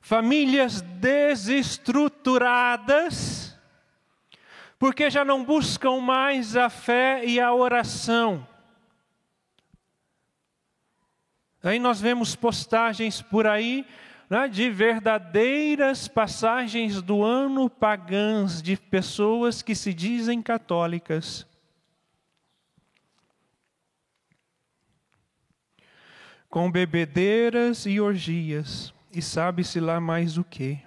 Famílias 0.00 0.82
desestruturadas, 0.82 3.58
porque 4.78 5.08
já 5.08 5.24
não 5.24 5.42
buscam 5.42 6.00
mais 6.00 6.56
a 6.56 6.68
fé 6.68 7.24
e 7.24 7.40
a 7.40 7.54
oração 7.54 8.46
Aí 11.64 11.78
nós 11.78 11.98
vemos 11.98 12.36
postagens 12.36 13.22
por 13.22 13.46
aí 13.46 13.86
né, 14.28 14.46
de 14.48 14.68
verdadeiras 14.70 16.06
passagens 16.06 17.00
do 17.00 17.22
ano 17.22 17.70
pagãs 17.70 18.62
de 18.62 18.76
pessoas 18.76 19.62
que 19.62 19.74
se 19.74 19.94
dizem 19.94 20.42
católicas. 20.42 21.46
Com 26.50 26.70
bebedeiras 26.70 27.86
e 27.86 27.98
orgias, 27.98 28.92
e 29.10 29.22
sabe-se 29.22 29.80
lá 29.80 29.98
mais 29.98 30.36
o 30.36 30.44
que. 30.44 30.78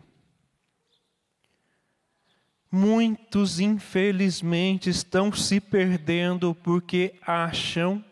Muitos, 2.71 3.59
infelizmente, 3.59 4.91
estão 4.91 5.31
se 5.31 5.59
perdendo 5.59 6.53
porque 6.53 7.15
acham 7.25 8.05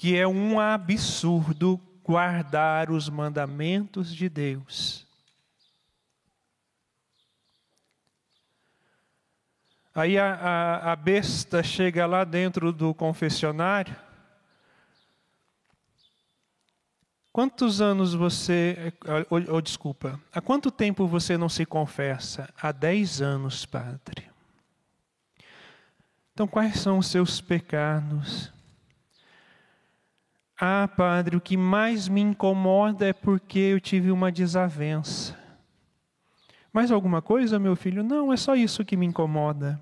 que 0.00 0.16
é 0.16 0.26
um 0.26 0.58
absurdo 0.58 1.78
guardar 2.02 2.90
os 2.90 3.10
mandamentos 3.10 4.14
de 4.14 4.30
Deus. 4.30 5.06
Aí 9.94 10.18
a, 10.18 10.32
a, 10.32 10.92
a, 10.92 10.96
besta 10.96 11.62
chega 11.62 12.06
lá 12.06 12.24
dentro 12.24 12.72
do 12.72 12.94
confessionário. 12.94 13.94
Quantos 17.30 17.82
anos 17.82 18.14
você. 18.14 18.94
Ou, 19.28 19.54
ou, 19.56 19.60
desculpa, 19.60 20.18
há 20.32 20.40
quanto 20.40 20.70
tempo 20.70 21.06
você 21.06 21.36
não 21.36 21.50
se 21.50 21.66
confessa? 21.66 22.48
Há 22.56 22.72
dez 22.72 23.20
anos, 23.20 23.66
padre. 23.66 24.30
Então, 26.32 26.48
quais 26.48 26.80
são 26.80 26.96
os 26.96 27.06
seus 27.06 27.38
pecados? 27.42 28.50
Ah, 30.62 30.86
padre, 30.86 31.38
o 31.38 31.40
que 31.40 31.56
mais 31.56 32.06
me 32.06 32.20
incomoda 32.20 33.06
é 33.06 33.14
porque 33.14 33.58
eu 33.58 33.80
tive 33.80 34.10
uma 34.10 34.30
desavença. 34.30 35.34
Mais 36.70 36.90
alguma 36.90 37.22
coisa, 37.22 37.58
meu 37.58 37.74
filho? 37.74 38.02
Não, 38.02 38.30
é 38.30 38.36
só 38.36 38.54
isso 38.54 38.84
que 38.84 38.94
me 38.94 39.06
incomoda. 39.06 39.80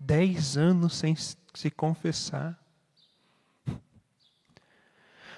Dez 0.00 0.56
anos 0.56 0.96
sem 0.96 1.14
se 1.14 1.70
confessar. 1.70 2.58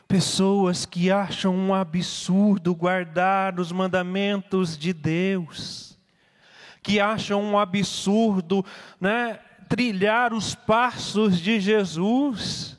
Pessoas 0.09 0.87
que 0.87 1.11
acham 1.11 1.55
um 1.55 1.75
absurdo 1.75 2.75
guardar 2.75 3.61
os 3.61 3.71
mandamentos 3.71 4.77
de 4.77 4.95
Deus, 4.95 5.99
que 6.83 6.99
acham 6.99 7.43
um 7.43 7.59
absurdo 7.59 8.65
né, 8.99 9.35
trilhar 9.69 10.33
os 10.33 10.55
passos 10.55 11.39
de 11.39 11.61
Jesus 11.61 12.79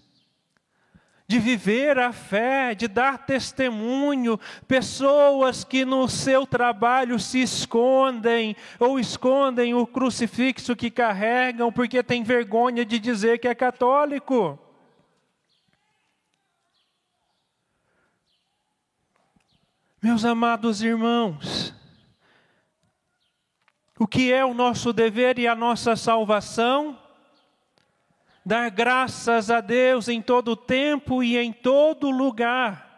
de 1.29 1.37
viver 1.37 1.99
a 1.99 2.11
fé, 2.11 2.73
de 2.73 2.87
dar 2.87 3.19
testemunho, 3.19 4.39
pessoas 4.67 5.63
que 5.63 5.85
no 5.85 6.09
seu 6.09 6.47
trabalho 6.47 7.19
se 7.19 7.39
escondem 7.39 8.55
ou 8.79 8.99
escondem 8.99 9.75
o 9.75 9.85
crucifixo 9.85 10.75
que 10.75 10.89
carregam 10.89 11.71
porque 11.71 12.01
tem 12.01 12.23
vergonha 12.23 12.83
de 12.83 12.97
dizer 12.97 13.37
que 13.37 13.47
é 13.47 13.53
católico. 13.53 14.57
Meus 20.01 20.25
amados 20.25 20.81
irmãos, 20.81 21.75
o 23.99 24.07
que 24.07 24.33
é 24.33 24.43
o 24.43 24.55
nosso 24.55 24.91
dever 24.91 25.37
e 25.37 25.47
a 25.47 25.53
nossa 25.53 25.95
salvação? 25.95 26.97
Dar 28.49 28.71
graças 28.71 29.51
a 29.51 29.61
Deus 29.61 30.07
em 30.07 30.23
todo 30.23 30.55
tempo 30.55 31.21
e 31.23 31.37
em 31.37 31.53
todo 31.53 32.09
lugar. 32.09 32.89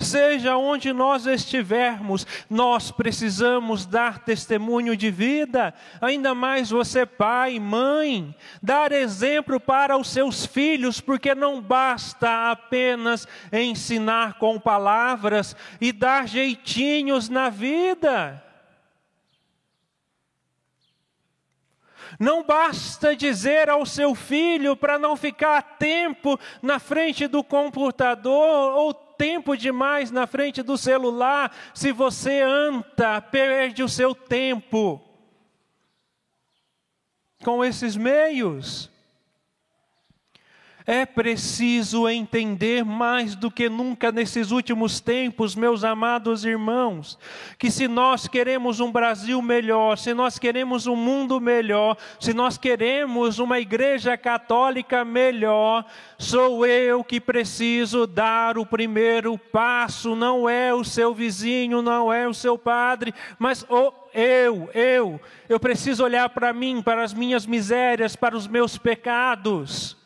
Seja 0.00 0.56
onde 0.56 0.92
nós 0.92 1.24
estivermos, 1.24 2.26
nós 2.50 2.90
precisamos 2.90 3.86
dar 3.86 4.24
testemunho 4.24 4.96
de 4.96 5.08
vida, 5.08 5.72
ainda 6.00 6.34
mais 6.34 6.68
você, 6.68 7.06
pai, 7.06 7.60
mãe, 7.60 8.34
dar 8.60 8.90
exemplo 8.90 9.60
para 9.60 9.96
os 9.96 10.08
seus 10.08 10.44
filhos, 10.44 11.00
porque 11.00 11.32
não 11.32 11.62
basta 11.62 12.50
apenas 12.50 13.28
ensinar 13.52 14.36
com 14.40 14.58
palavras 14.58 15.54
e 15.80 15.92
dar 15.92 16.26
jeitinhos 16.26 17.28
na 17.28 17.50
vida. 17.50 18.42
Não 22.18 22.42
basta 22.42 23.14
dizer 23.14 23.68
ao 23.68 23.84
seu 23.84 24.14
filho 24.14 24.76
para 24.76 24.98
não 24.98 25.16
ficar 25.16 25.62
tempo 25.78 26.38
na 26.62 26.78
frente 26.78 27.26
do 27.26 27.44
computador 27.44 28.74
ou 28.74 28.94
tempo 28.94 29.56
demais 29.56 30.10
na 30.10 30.26
frente 30.26 30.62
do 30.62 30.78
celular. 30.78 31.54
Se 31.74 31.92
você 31.92 32.40
anda, 32.40 33.20
perde 33.20 33.82
o 33.82 33.88
seu 33.88 34.14
tempo 34.14 35.00
com 37.42 37.64
esses 37.64 37.96
meios. 37.96 38.90
É 40.88 41.04
preciso 41.04 42.08
entender 42.08 42.84
mais 42.84 43.34
do 43.34 43.50
que 43.50 43.68
nunca 43.68 44.12
nesses 44.12 44.52
últimos 44.52 45.00
tempos, 45.00 45.56
meus 45.56 45.82
amados 45.82 46.44
irmãos, 46.44 47.18
que 47.58 47.72
se 47.72 47.88
nós 47.88 48.28
queremos 48.28 48.78
um 48.78 48.92
Brasil 48.92 49.42
melhor, 49.42 49.98
se 49.98 50.14
nós 50.14 50.38
queremos 50.38 50.86
um 50.86 50.94
mundo 50.94 51.40
melhor, 51.40 51.96
se 52.20 52.32
nós 52.32 52.56
queremos 52.56 53.40
uma 53.40 53.58
igreja 53.58 54.16
católica 54.16 55.04
melhor, 55.04 55.84
sou 56.16 56.64
eu 56.64 57.02
que 57.02 57.20
preciso 57.20 58.06
dar 58.06 58.56
o 58.56 58.64
primeiro 58.64 59.36
passo, 59.36 60.14
não 60.14 60.48
é 60.48 60.72
o 60.72 60.84
seu 60.84 61.12
vizinho, 61.12 61.82
não 61.82 62.12
é 62.12 62.28
o 62.28 62.34
seu 62.34 62.56
padre, 62.56 63.12
mas 63.40 63.66
o 63.68 63.92
eu, 64.14 64.70
eu, 64.72 65.20
eu 65.48 65.58
preciso 65.58 66.04
olhar 66.04 66.28
para 66.28 66.52
mim, 66.52 66.80
para 66.80 67.02
as 67.02 67.12
minhas 67.12 67.44
misérias, 67.44 68.14
para 68.14 68.36
os 68.36 68.46
meus 68.46 68.78
pecados 68.78 69.96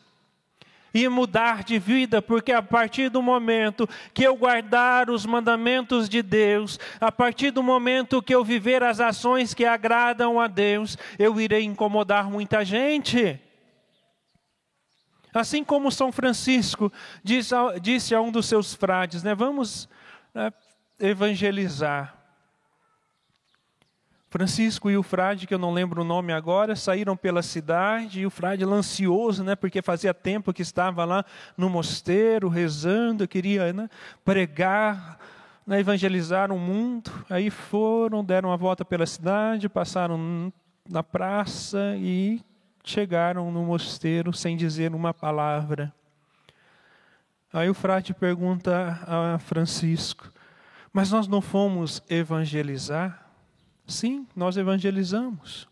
e 0.92 1.08
mudar 1.08 1.62
de 1.62 1.78
vida, 1.78 2.20
porque 2.20 2.52
a 2.52 2.62
partir 2.62 3.08
do 3.08 3.22
momento 3.22 3.88
que 4.12 4.24
eu 4.24 4.36
guardar 4.36 5.10
os 5.10 5.24
mandamentos 5.24 6.08
de 6.08 6.22
Deus, 6.22 6.78
a 7.00 7.12
partir 7.12 7.50
do 7.50 7.62
momento 7.62 8.22
que 8.22 8.34
eu 8.34 8.44
viver 8.44 8.82
as 8.82 9.00
ações 9.00 9.54
que 9.54 9.64
agradam 9.64 10.40
a 10.40 10.46
Deus, 10.46 10.98
eu 11.18 11.40
irei 11.40 11.64
incomodar 11.64 12.30
muita 12.30 12.64
gente. 12.64 13.38
Assim 15.32 15.62
como 15.62 15.92
São 15.92 16.10
Francisco 16.10 16.92
disse 17.22 17.54
a, 17.54 17.78
disse 17.78 18.14
a 18.14 18.20
um 18.20 18.32
dos 18.32 18.46
seus 18.46 18.74
frades, 18.74 19.22
né, 19.22 19.34
vamos 19.34 19.88
né, 20.34 20.52
evangelizar. 20.98 22.19
Francisco 24.30 24.88
e 24.88 24.96
o 24.96 25.02
frade, 25.02 25.44
que 25.44 25.52
eu 25.52 25.58
não 25.58 25.72
lembro 25.72 26.02
o 26.02 26.04
nome 26.04 26.32
agora, 26.32 26.76
saíram 26.76 27.16
pela 27.16 27.42
cidade 27.42 28.20
e 28.20 28.26
o 28.26 28.30
frade 28.30 28.64
lancioso, 28.64 29.42
né, 29.42 29.56
porque 29.56 29.82
fazia 29.82 30.14
tempo 30.14 30.52
que 30.52 30.62
estava 30.62 31.04
lá 31.04 31.24
no 31.56 31.68
mosteiro 31.68 32.48
rezando, 32.48 33.26
queria 33.26 33.72
né, 33.72 33.90
pregar, 34.24 35.18
né, 35.66 35.80
evangelizar 35.80 36.52
o 36.52 36.58
mundo. 36.60 37.10
Aí 37.28 37.50
foram, 37.50 38.24
deram 38.24 38.52
a 38.52 38.56
volta 38.56 38.84
pela 38.84 39.04
cidade, 39.04 39.68
passaram 39.68 40.52
na 40.88 41.02
praça 41.02 41.96
e 41.96 42.40
chegaram 42.84 43.50
no 43.50 43.64
mosteiro 43.64 44.32
sem 44.32 44.56
dizer 44.56 44.94
uma 44.94 45.12
palavra. 45.12 45.92
Aí 47.52 47.68
o 47.68 47.74
frade 47.74 48.14
pergunta 48.14 48.96
a 49.08 49.40
Francisco: 49.40 50.30
Mas 50.92 51.10
nós 51.10 51.26
não 51.26 51.40
fomos 51.40 52.00
evangelizar? 52.08 53.29
Sim, 53.90 54.26
nós 54.36 54.56
evangelizamos. 54.56 55.68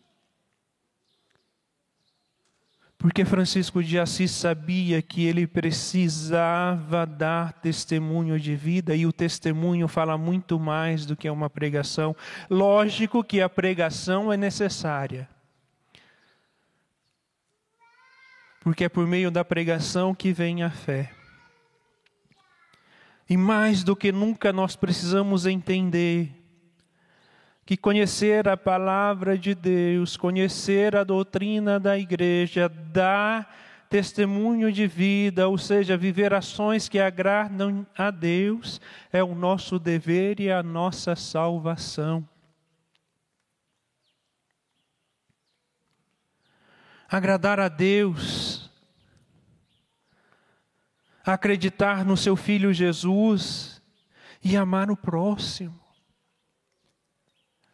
Porque 2.97 3.23
Francisco 3.23 3.81
de 3.81 3.97
Assis 3.97 4.29
sabia 4.29 5.01
que 5.01 5.25
ele 5.25 5.47
precisava 5.47 7.05
dar 7.05 7.53
testemunho 7.53 8.37
de 8.37 8.57
vida 8.57 8.93
e 8.93 9.05
o 9.05 9.13
testemunho 9.13 9.87
fala 9.87 10.17
muito 10.17 10.59
mais 10.59 11.05
do 11.05 11.15
que 11.15 11.29
uma 11.29 11.49
pregação. 11.49 12.13
Lógico 12.49 13.23
que 13.23 13.39
a 13.41 13.47
pregação 13.47 14.33
é 14.33 14.35
necessária. 14.35 15.29
Porque 18.59 18.83
é 18.83 18.89
por 18.89 19.07
meio 19.07 19.31
da 19.31 19.45
pregação 19.45 20.13
que 20.13 20.33
vem 20.33 20.61
a 20.61 20.69
fé. 20.69 21.13
E 23.29 23.37
mais 23.37 23.81
do 23.81 23.95
que 23.95 24.11
nunca 24.11 24.51
nós 24.51 24.75
precisamos 24.75 25.45
entender 25.45 26.38
que 27.69 27.77
conhecer 27.77 28.49
a 28.49 28.57
palavra 28.57 29.37
de 29.37 29.53
Deus, 29.53 30.17
conhecer 30.17 30.95
a 30.95 31.03
doutrina 31.03 31.79
da 31.79 31.95
igreja, 31.99 32.67
dá 32.67 33.47
testemunho 33.87 34.71
de 34.71 34.87
vida, 34.87 35.47
ou 35.47 35.55
seja, 35.55 35.95
viver 35.95 36.33
ações 36.33 36.89
que 36.89 36.97
agradam 36.97 37.85
a 37.95 38.09
Deus, 38.09 38.81
é 39.13 39.23
o 39.23 39.35
nosso 39.35 39.77
dever 39.77 40.39
e 40.39 40.51
a 40.51 40.63
nossa 40.63 41.15
salvação. 41.15 42.27
Agradar 47.07 47.59
a 47.59 47.67
Deus, 47.67 48.71
acreditar 51.23 52.03
no 52.03 52.17
seu 52.17 52.35
Filho 52.35 52.73
Jesus 52.73 53.79
e 54.43 54.57
amar 54.57 54.89
o 54.89 54.97
próximo. 54.97 55.78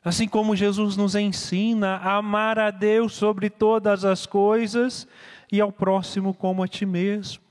Assim 0.06 0.28
como 0.28 0.56
Jesus 0.56 0.96
nos 0.96 1.16
ensina 1.16 1.96
a 1.96 2.18
amar 2.18 2.60
a 2.60 2.70
Deus 2.70 3.14
sobre 3.14 3.50
todas 3.50 4.06
as 4.06 4.28
coisas 4.28 5.08
e 5.52 5.60
ao 5.60 5.72
próximo 5.72 6.32
como 6.32 6.62
a 6.62 6.68
ti 6.68 6.86
mesmo. 6.86 7.42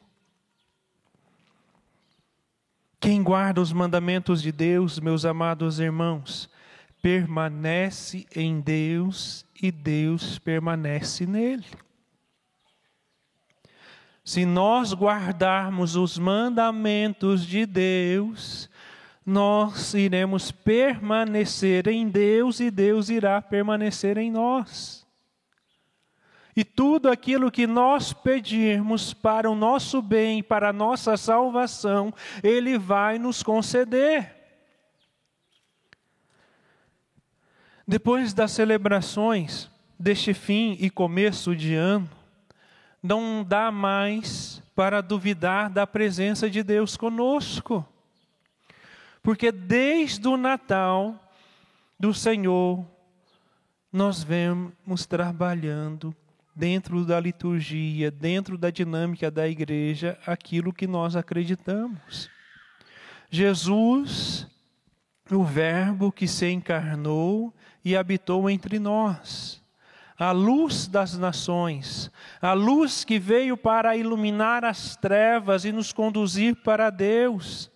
Quem 3.00 3.24
guarda 3.24 3.60
os 3.60 3.72
mandamentos 3.72 4.40
de 4.40 4.52
Deus, 4.52 5.00
meus 5.00 5.24
amados 5.24 5.80
irmãos, 5.80 6.48
permanece 7.02 8.24
em 8.36 8.60
Deus 8.60 9.44
e 9.60 9.72
Deus 9.72 10.38
permanece 10.38 11.26
nele. 11.26 11.66
Se 14.24 14.46
nós 14.46 14.94
guardarmos 14.94 15.96
os 15.96 16.16
mandamentos 16.16 17.44
de 17.44 17.66
Deus, 17.66 18.70
nós 19.24 19.94
iremos 19.94 20.50
permanecer 20.50 21.88
em 21.88 22.08
Deus 22.08 22.60
e 22.60 22.70
Deus 22.70 23.08
irá 23.08 23.40
permanecer 23.40 24.18
em 24.18 24.30
nós. 24.30 25.04
E 26.56 26.62
tudo 26.62 27.10
aquilo 27.10 27.50
que 27.50 27.66
nós 27.66 28.12
pedirmos 28.12 29.12
para 29.12 29.50
o 29.50 29.54
nosso 29.56 30.00
bem, 30.00 30.42
para 30.42 30.68
a 30.68 30.72
nossa 30.72 31.16
salvação, 31.16 32.14
Ele 32.42 32.78
vai 32.78 33.18
nos 33.18 33.42
conceder. 33.42 34.32
Depois 37.86 38.32
das 38.32 38.52
celebrações 38.52 39.68
deste 39.98 40.32
fim 40.32 40.76
e 40.78 40.88
começo 40.88 41.56
de 41.56 41.74
ano, 41.74 42.08
não 43.02 43.44
dá 43.44 43.70
mais 43.70 44.62
para 44.74 45.00
duvidar 45.00 45.68
da 45.68 45.86
presença 45.86 46.48
de 46.48 46.62
Deus 46.62 46.96
conosco. 46.96 47.86
Porque 49.24 49.50
desde 49.50 50.28
o 50.28 50.36
Natal 50.36 51.18
do 51.98 52.12
Senhor, 52.12 52.86
nós 53.90 54.22
vemos 54.22 55.06
trabalhando 55.06 56.14
dentro 56.54 57.06
da 57.06 57.18
liturgia, 57.18 58.10
dentro 58.10 58.58
da 58.58 58.68
dinâmica 58.68 59.30
da 59.30 59.48
igreja, 59.48 60.18
aquilo 60.26 60.74
que 60.74 60.86
nós 60.86 61.16
acreditamos. 61.16 62.28
Jesus, 63.30 64.46
o 65.30 65.42
Verbo 65.42 66.12
que 66.12 66.28
se 66.28 66.50
encarnou 66.50 67.50
e 67.82 67.96
habitou 67.96 68.50
entre 68.50 68.78
nós, 68.78 69.62
a 70.18 70.32
luz 70.32 70.86
das 70.86 71.16
nações, 71.16 72.10
a 72.42 72.52
luz 72.52 73.04
que 73.04 73.18
veio 73.18 73.56
para 73.56 73.96
iluminar 73.96 74.66
as 74.66 74.96
trevas 74.96 75.64
e 75.64 75.72
nos 75.72 75.94
conduzir 75.94 76.56
para 76.56 76.90
Deus. 76.90 77.72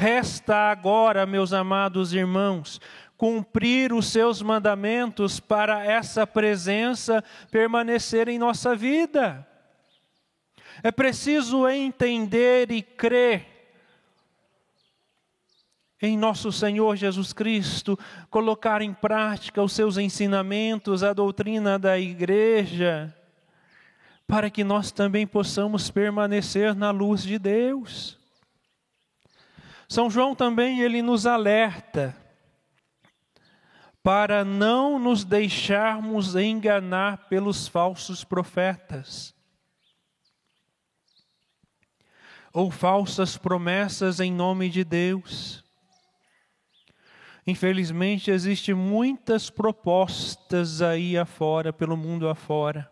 Resta 0.00 0.70
agora, 0.70 1.26
meus 1.26 1.52
amados 1.52 2.14
irmãos, 2.14 2.80
cumprir 3.18 3.92
os 3.92 4.06
seus 4.06 4.40
mandamentos 4.40 5.38
para 5.38 5.84
essa 5.84 6.26
presença 6.26 7.22
permanecer 7.50 8.26
em 8.26 8.38
nossa 8.38 8.74
vida. 8.74 9.46
É 10.82 10.90
preciso 10.90 11.68
entender 11.68 12.70
e 12.70 12.80
crer 12.80 13.46
em 16.00 16.16
nosso 16.16 16.50
Senhor 16.50 16.96
Jesus 16.96 17.34
Cristo, 17.34 17.98
colocar 18.30 18.80
em 18.80 18.94
prática 18.94 19.62
os 19.62 19.74
seus 19.74 19.98
ensinamentos, 19.98 21.04
a 21.04 21.12
doutrina 21.12 21.78
da 21.78 21.98
igreja, 21.98 23.14
para 24.26 24.48
que 24.48 24.64
nós 24.64 24.90
também 24.90 25.26
possamos 25.26 25.90
permanecer 25.90 26.74
na 26.74 26.90
luz 26.90 27.22
de 27.22 27.38
Deus. 27.38 28.18
São 29.90 30.08
João 30.08 30.36
também 30.36 30.82
ele 30.82 31.02
nos 31.02 31.26
alerta 31.26 32.16
para 34.04 34.44
não 34.44 35.00
nos 35.00 35.24
deixarmos 35.24 36.36
enganar 36.36 37.28
pelos 37.28 37.66
falsos 37.66 38.22
profetas 38.22 39.34
ou 42.52 42.70
falsas 42.70 43.36
promessas 43.36 44.20
em 44.20 44.32
nome 44.32 44.68
de 44.68 44.84
Deus. 44.84 45.64
Infelizmente, 47.44 48.30
existem 48.30 48.76
muitas 48.76 49.50
propostas 49.50 50.80
aí 50.80 51.18
afora, 51.18 51.72
pelo 51.72 51.96
mundo 51.96 52.28
afora. 52.28 52.88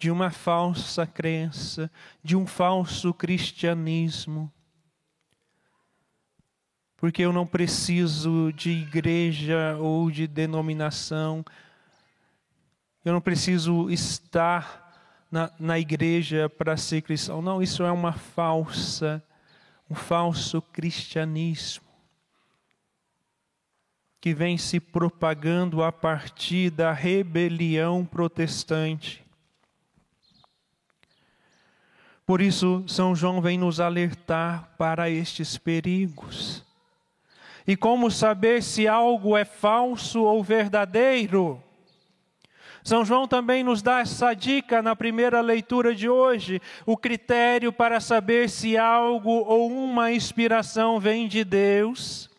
De 0.00 0.10
uma 0.10 0.30
falsa 0.30 1.06
crença, 1.06 1.90
de 2.24 2.34
um 2.34 2.46
falso 2.46 3.12
cristianismo. 3.12 4.50
Porque 6.96 7.20
eu 7.20 7.34
não 7.34 7.46
preciso 7.46 8.50
de 8.54 8.70
igreja 8.70 9.76
ou 9.78 10.10
de 10.10 10.26
denominação, 10.26 11.44
eu 13.04 13.12
não 13.12 13.20
preciso 13.20 13.90
estar 13.90 15.26
na, 15.30 15.52
na 15.60 15.78
igreja 15.78 16.48
para 16.48 16.78
ser 16.78 17.02
cristão. 17.02 17.42
Não, 17.42 17.62
isso 17.62 17.82
é 17.82 17.92
uma 17.92 18.12
falsa, 18.12 19.22
um 19.88 19.94
falso 19.94 20.62
cristianismo 20.62 21.84
que 24.18 24.32
vem 24.32 24.56
se 24.56 24.80
propagando 24.80 25.82
a 25.82 25.92
partir 25.92 26.70
da 26.70 26.90
rebelião 26.90 28.04
protestante. 28.06 29.29
Por 32.30 32.40
isso, 32.40 32.84
São 32.86 33.12
João 33.12 33.40
vem 33.40 33.58
nos 33.58 33.80
alertar 33.80 34.68
para 34.78 35.10
estes 35.10 35.58
perigos. 35.58 36.64
E 37.66 37.76
como 37.76 38.08
saber 38.08 38.62
se 38.62 38.86
algo 38.86 39.36
é 39.36 39.44
falso 39.44 40.22
ou 40.22 40.40
verdadeiro? 40.40 41.60
São 42.84 43.04
João 43.04 43.26
também 43.26 43.64
nos 43.64 43.82
dá 43.82 43.98
essa 43.98 44.32
dica 44.32 44.80
na 44.80 44.94
primeira 44.94 45.40
leitura 45.40 45.92
de 45.92 46.08
hoje, 46.08 46.62
o 46.86 46.96
critério 46.96 47.72
para 47.72 47.98
saber 47.98 48.48
se 48.48 48.78
algo 48.78 49.28
ou 49.28 49.68
uma 49.68 50.12
inspiração 50.12 51.00
vem 51.00 51.26
de 51.26 51.42
Deus, 51.42 52.30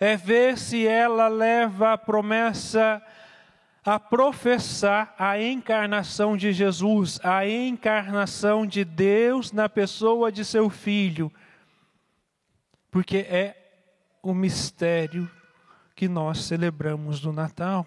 é 0.00 0.16
ver 0.16 0.56
se 0.56 0.86
ela 0.86 1.28
leva 1.28 1.92
a 1.92 1.98
promessa 1.98 3.02
a 3.84 3.98
professar 3.98 5.14
a 5.18 5.40
encarnação 5.40 6.36
de 6.36 6.52
Jesus, 6.52 7.18
a 7.24 7.46
encarnação 7.46 8.64
de 8.64 8.84
Deus 8.84 9.50
na 9.50 9.68
pessoa 9.68 10.30
de 10.30 10.44
seu 10.44 10.70
filho, 10.70 11.32
porque 12.90 13.18
é 13.18 13.56
o 14.22 14.32
mistério 14.32 15.28
que 15.96 16.06
nós 16.06 16.44
celebramos 16.44 17.20
no 17.22 17.32
Natal. 17.32 17.86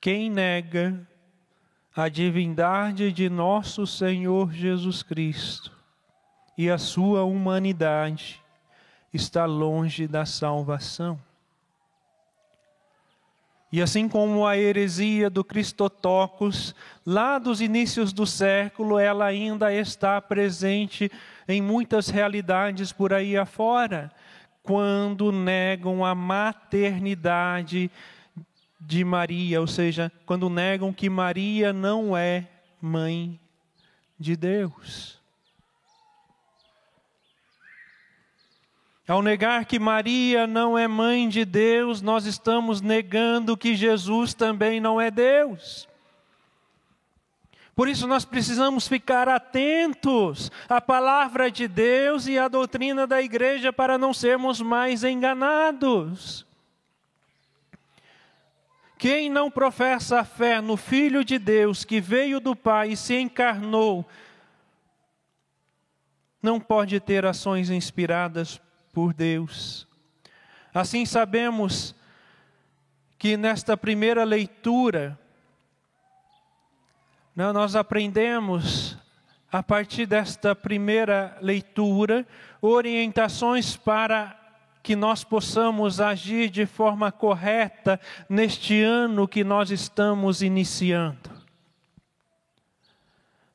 Quem 0.00 0.30
nega 0.30 1.06
a 1.94 2.08
divindade 2.08 3.12
de 3.12 3.28
nosso 3.28 3.86
Senhor 3.86 4.50
Jesus 4.50 5.02
Cristo 5.02 5.70
e 6.56 6.70
a 6.70 6.78
sua 6.78 7.22
humanidade 7.22 8.42
está 9.12 9.44
longe 9.44 10.08
da 10.08 10.24
salvação. 10.24 11.20
E 13.72 13.80
assim 13.80 14.06
como 14.06 14.46
a 14.46 14.58
heresia 14.58 15.30
do 15.30 15.42
Cristotocos, 15.42 16.74
lá 17.06 17.38
dos 17.38 17.62
inícios 17.62 18.12
do 18.12 18.26
século, 18.26 18.98
ela 18.98 19.24
ainda 19.24 19.72
está 19.72 20.20
presente 20.20 21.10
em 21.48 21.62
muitas 21.62 22.10
realidades 22.10 22.92
por 22.92 23.14
aí 23.14 23.34
afora, 23.34 24.12
quando 24.62 25.32
negam 25.32 26.04
a 26.04 26.14
maternidade 26.14 27.90
de 28.78 29.04
Maria, 29.04 29.58
ou 29.58 29.66
seja, 29.66 30.12
quando 30.26 30.50
negam 30.50 30.92
que 30.92 31.08
Maria 31.08 31.72
não 31.72 32.14
é 32.14 32.46
mãe 32.78 33.40
de 34.18 34.36
Deus. 34.36 35.21
Ao 39.12 39.20
negar 39.20 39.66
que 39.66 39.78
Maria 39.78 40.46
não 40.46 40.78
é 40.78 40.88
mãe 40.88 41.28
de 41.28 41.44
Deus, 41.44 42.00
nós 42.00 42.24
estamos 42.24 42.80
negando 42.80 43.58
que 43.58 43.76
Jesus 43.76 44.32
também 44.32 44.80
não 44.80 44.98
é 44.98 45.10
Deus. 45.10 45.86
Por 47.76 47.88
isso 47.90 48.06
nós 48.06 48.24
precisamos 48.24 48.88
ficar 48.88 49.28
atentos 49.28 50.50
à 50.66 50.80
palavra 50.80 51.50
de 51.50 51.68
Deus 51.68 52.26
e 52.26 52.38
à 52.38 52.48
doutrina 52.48 53.06
da 53.06 53.20
igreja 53.20 53.70
para 53.70 53.98
não 53.98 54.14
sermos 54.14 54.62
mais 54.62 55.04
enganados. 55.04 56.46
Quem 58.96 59.28
não 59.28 59.50
professa 59.50 60.20
a 60.20 60.24
fé 60.24 60.58
no 60.58 60.78
Filho 60.78 61.22
de 61.22 61.38
Deus 61.38 61.84
que 61.84 62.00
veio 62.00 62.40
do 62.40 62.56
Pai 62.56 62.92
e 62.92 62.96
se 62.96 63.14
encarnou, 63.14 64.08
não 66.42 66.58
pode 66.58 66.98
ter 66.98 67.26
ações 67.26 67.68
inspiradas 67.68 68.58
por 68.92 69.14
Deus. 69.14 69.88
Assim 70.72 71.06
sabemos 71.06 71.94
que 73.18 73.36
nesta 73.36 73.76
primeira 73.76 74.22
leitura, 74.22 75.18
né, 77.34 77.50
nós 77.52 77.74
aprendemos, 77.74 78.98
a 79.50 79.62
partir 79.62 80.06
desta 80.06 80.54
primeira 80.54 81.38
leitura, 81.40 82.26
orientações 82.60 83.76
para 83.76 84.38
que 84.82 84.94
nós 84.96 85.24
possamos 85.24 86.00
agir 86.00 86.50
de 86.50 86.66
forma 86.66 87.10
correta 87.10 88.00
neste 88.28 88.82
ano 88.82 89.28
que 89.28 89.44
nós 89.44 89.70
estamos 89.70 90.42
iniciando. 90.42 91.30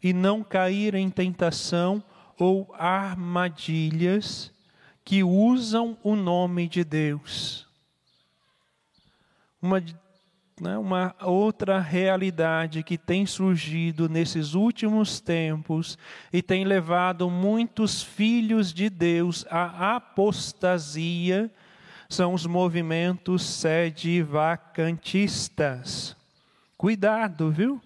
E 0.01 0.13
não 0.13 0.43
cair 0.43 0.95
em 0.95 1.09
tentação 1.09 2.01
ou 2.39 2.73
armadilhas 2.77 4.55
que 5.07 5.23
usam 5.23 5.97
o 6.03 6.15
nome 6.17 6.67
de 6.67 6.83
Deus. 6.83 7.65
Uma, 9.61 9.81
né, 10.59 10.77
uma 10.77 11.15
outra 11.21 11.79
realidade 11.79 12.83
que 12.83 12.97
tem 12.97 13.25
surgido 13.25 14.09
nesses 14.09 14.53
últimos 14.53 15.21
tempos 15.21 15.97
e 16.33 16.41
tem 16.41 16.65
levado 16.65 17.29
muitos 17.29 18.03
filhos 18.03 18.73
de 18.73 18.89
Deus 18.89 19.45
à 19.49 19.95
apostasia 19.95 21.49
são 22.09 22.33
os 22.33 22.45
movimentos 22.45 23.43
sede-vacantistas. 23.43 26.17
Cuidado, 26.77 27.49
viu? 27.49 27.81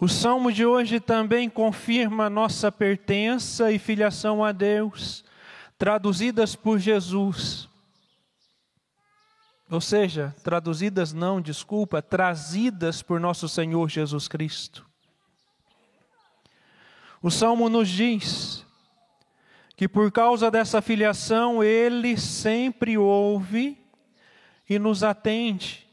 O 0.00 0.06
salmo 0.06 0.52
de 0.52 0.64
hoje 0.64 1.00
também 1.00 1.50
confirma 1.50 2.30
nossa 2.30 2.70
pertença 2.70 3.72
e 3.72 3.80
filiação 3.80 4.44
a 4.44 4.52
Deus, 4.52 5.24
traduzidas 5.76 6.54
por 6.54 6.78
Jesus. 6.78 7.68
Ou 9.68 9.80
seja, 9.80 10.34
traduzidas 10.44 11.12
não, 11.12 11.40
desculpa, 11.40 12.00
trazidas 12.00 13.02
por 13.02 13.18
nosso 13.18 13.48
Senhor 13.48 13.88
Jesus 13.88 14.28
Cristo. 14.28 14.86
O 17.20 17.28
salmo 17.28 17.68
nos 17.68 17.88
diz 17.88 18.64
que 19.76 19.88
por 19.88 20.12
causa 20.12 20.48
dessa 20.48 20.80
filiação 20.80 21.62
ele 21.62 22.16
sempre 22.16 22.96
ouve 22.96 23.76
e 24.70 24.78
nos 24.78 25.02
atende, 25.02 25.88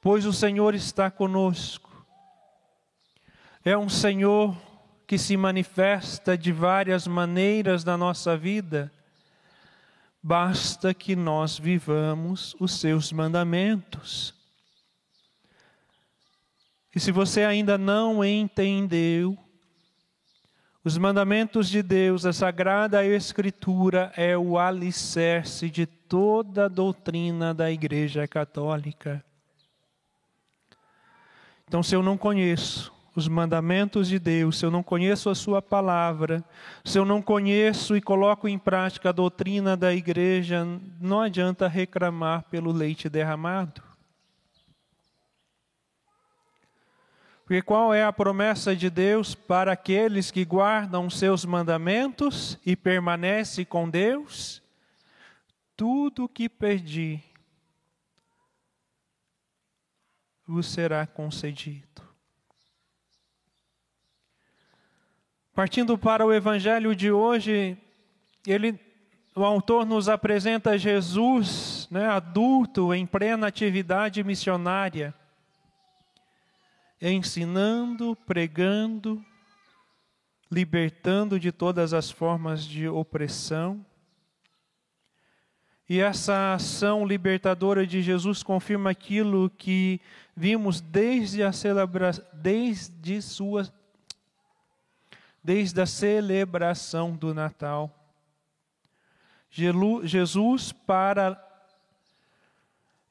pois 0.00 0.26
o 0.26 0.32
Senhor 0.32 0.74
está 0.74 1.08
conosco. 1.08 1.85
É 3.68 3.76
um 3.76 3.88
Senhor 3.88 4.56
que 5.08 5.18
se 5.18 5.36
manifesta 5.36 6.38
de 6.38 6.52
várias 6.52 7.04
maneiras 7.04 7.84
na 7.84 7.98
nossa 7.98 8.36
vida. 8.36 8.92
Basta 10.22 10.94
que 10.94 11.16
nós 11.16 11.58
vivamos 11.58 12.54
os 12.60 12.78
seus 12.78 13.10
mandamentos. 13.10 14.32
E 16.94 17.00
se 17.00 17.10
você 17.10 17.42
ainda 17.42 17.76
não 17.76 18.24
entendeu, 18.24 19.36
os 20.84 20.96
mandamentos 20.96 21.68
de 21.68 21.82
Deus, 21.82 22.24
a 22.24 22.32
Sagrada 22.32 23.04
Escritura, 23.04 24.12
é 24.16 24.38
o 24.38 24.56
alicerce 24.56 25.68
de 25.68 25.86
toda 25.86 26.66
a 26.66 26.68
doutrina 26.68 27.52
da 27.52 27.68
Igreja 27.68 28.28
Católica. 28.28 29.24
Então, 31.66 31.82
se 31.82 31.96
eu 31.96 32.02
não 32.04 32.16
conheço 32.16 32.94
os 33.16 33.26
mandamentos 33.26 34.08
de 34.08 34.18
Deus, 34.18 34.58
se 34.58 34.66
eu 34.66 34.70
não 34.70 34.82
conheço 34.82 35.30
a 35.30 35.34
Sua 35.34 35.62
palavra, 35.62 36.44
se 36.84 36.98
eu 36.98 37.04
não 37.04 37.22
conheço 37.22 37.96
e 37.96 38.00
coloco 38.00 38.46
em 38.46 38.58
prática 38.58 39.08
a 39.08 39.12
doutrina 39.12 39.74
da 39.74 39.94
igreja, 39.94 40.66
não 41.00 41.22
adianta 41.22 41.66
reclamar 41.66 42.44
pelo 42.50 42.70
leite 42.70 43.08
derramado. 43.08 43.82
Porque 47.46 47.62
qual 47.62 47.94
é 47.94 48.04
a 48.04 48.12
promessa 48.12 48.76
de 48.76 48.90
Deus 48.90 49.34
para 49.34 49.72
aqueles 49.72 50.30
que 50.30 50.44
guardam 50.44 51.08
seus 51.08 51.44
mandamentos 51.44 52.58
e 52.66 52.76
permanecem 52.76 53.64
com 53.64 53.88
Deus? 53.88 54.62
Tudo 55.74 56.24
o 56.24 56.28
que 56.28 56.48
perdi 56.48 57.22
vos 60.46 60.66
será 60.66 61.06
concedido. 61.06 62.05
Partindo 65.56 65.96
para 65.96 66.22
o 66.22 66.34
evangelho 66.34 66.94
de 66.94 67.10
hoje, 67.10 67.78
ele, 68.46 68.78
o 69.34 69.42
autor 69.42 69.86
nos 69.86 70.06
apresenta 70.06 70.76
Jesus, 70.76 71.88
né, 71.90 72.06
adulto, 72.08 72.92
em 72.92 73.06
plena 73.06 73.46
atividade 73.46 74.22
missionária, 74.22 75.14
ensinando, 77.00 78.14
pregando, 78.26 79.24
libertando 80.52 81.40
de 81.40 81.50
todas 81.50 81.94
as 81.94 82.10
formas 82.10 82.62
de 82.62 82.86
opressão. 82.86 83.82
E 85.88 86.00
essa 86.00 86.52
ação 86.52 87.06
libertadora 87.06 87.86
de 87.86 88.02
Jesus 88.02 88.42
confirma 88.42 88.90
aquilo 88.90 89.48
que 89.48 90.02
vimos 90.36 90.82
desde 90.82 91.42
a 91.42 91.50
celebração, 91.50 92.22
desde 92.34 93.22
sua 93.22 93.66
desde 95.46 95.80
a 95.80 95.86
celebração 95.86 97.14
do 97.14 97.32
Natal. 97.32 97.88
Jesus 99.48 100.72
para 100.72 101.40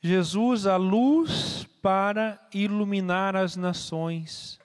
Jesus 0.01 0.67
a 0.67 0.75
luz 0.75 1.65
para 1.81 2.45
iluminar 2.53 3.37
as 3.37 3.55
nações. 3.55 4.59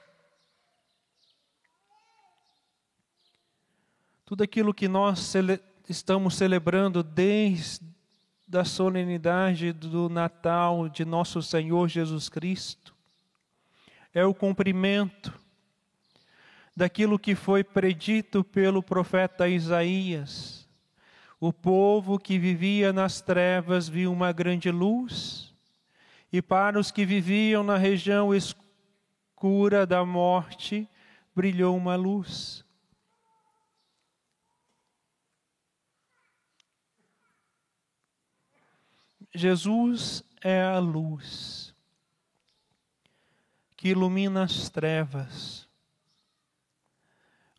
Tudo 4.26 4.42
aquilo 4.42 4.74
que 4.74 4.88
nós 4.88 5.20
cele 5.20 5.60
estamos 5.88 6.34
celebrando 6.34 7.04
desde 7.04 7.86
a 8.52 8.64
solenidade 8.64 9.72
do 9.72 10.08
Natal 10.08 10.88
de 10.88 11.04
nosso 11.04 11.40
Senhor 11.40 11.88
Jesus 11.88 12.28
Cristo 12.28 12.92
é 14.12 14.24
o 14.24 14.34
cumprimento 14.34 15.39
daquilo 16.80 17.18
que 17.18 17.34
foi 17.34 17.62
predito 17.62 18.42
pelo 18.42 18.82
profeta 18.82 19.46
Isaías, 19.46 20.66
O 21.38 21.52
povo 21.52 22.18
que 22.18 22.38
vivia 22.38 22.90
nas 22.90 23.20
trevas 23.20 23.86
viu 23.86 24.10
uma 24.10 24.32
grande 24.32 24.70
luz, 24.70 25.54
e 26.32 26.40
para 26.40 26.78
os 26.78 26.90
que 26.90 27.04
viviam 27.04 27.62
na 27.62 27.76
região 27.76 28.34
escura 28.34 29.86
da 29.86 30.04
morte, 30.06 30.88
brilhou 31.34 31.76
uma 31.76 31.96
luz. 31.96 32.64
Jesus 39.34 40.22
é 40.42 40.62
a 40.62 40.78
luz 40.78 41.74
que 43.76 43.88
ilumina 43.88 44.44
as 44.44 44.68
trevas. 44.68 45.69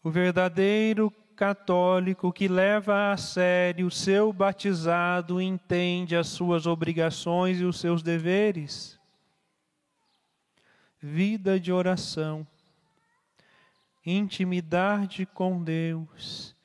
O 0.04 0.10
verdadeiro 0.10 1.12
católico 1.36 2.32
que 2.32 2.48
leva 2.48 3.12
a 3.12 3.18
sério 3.18 3.88
o 3.88 3.92
seu 3.92 4.34
batizado 4.34 5.42
entende 5.42 6.16
as 6.16 6.28
suas 6.28 6.66
obrigações 6.66 7.60
e 7.60 7.66
os 7.66 7.80
seus 7.80 8.02
deveres. 8.02 9.00
Vida 11.00 11.60
de 11.60 11.72
oração, 11.72 12.46
intimidade 14.06 15.26
com 15.26 15.64
Deus, 15.64 16.56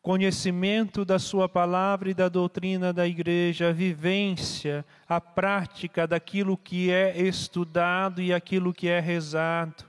conhecimento 0.00 1.04
da 1.04 1.18
Sua 1.18 1.48
palavra 1.48 2.10
e 2.10 2.14
da 2.14 2.28
doutrina 2.28 2.92
da 2.92 3.06
igreja, 3.06 3.72
vivência, 3.72 4.84
a 5.08 5.20
prática 5.20 6.06
daquilo 6.06 6.56
que 6.56 6.90
é 6.90 7.20
estudado 7.20 8.22
e 8.22 8.32
aquilo 8.32 8.72
que 8.72 8.88
é 8.88 9.00
rezado. 9.00 9.87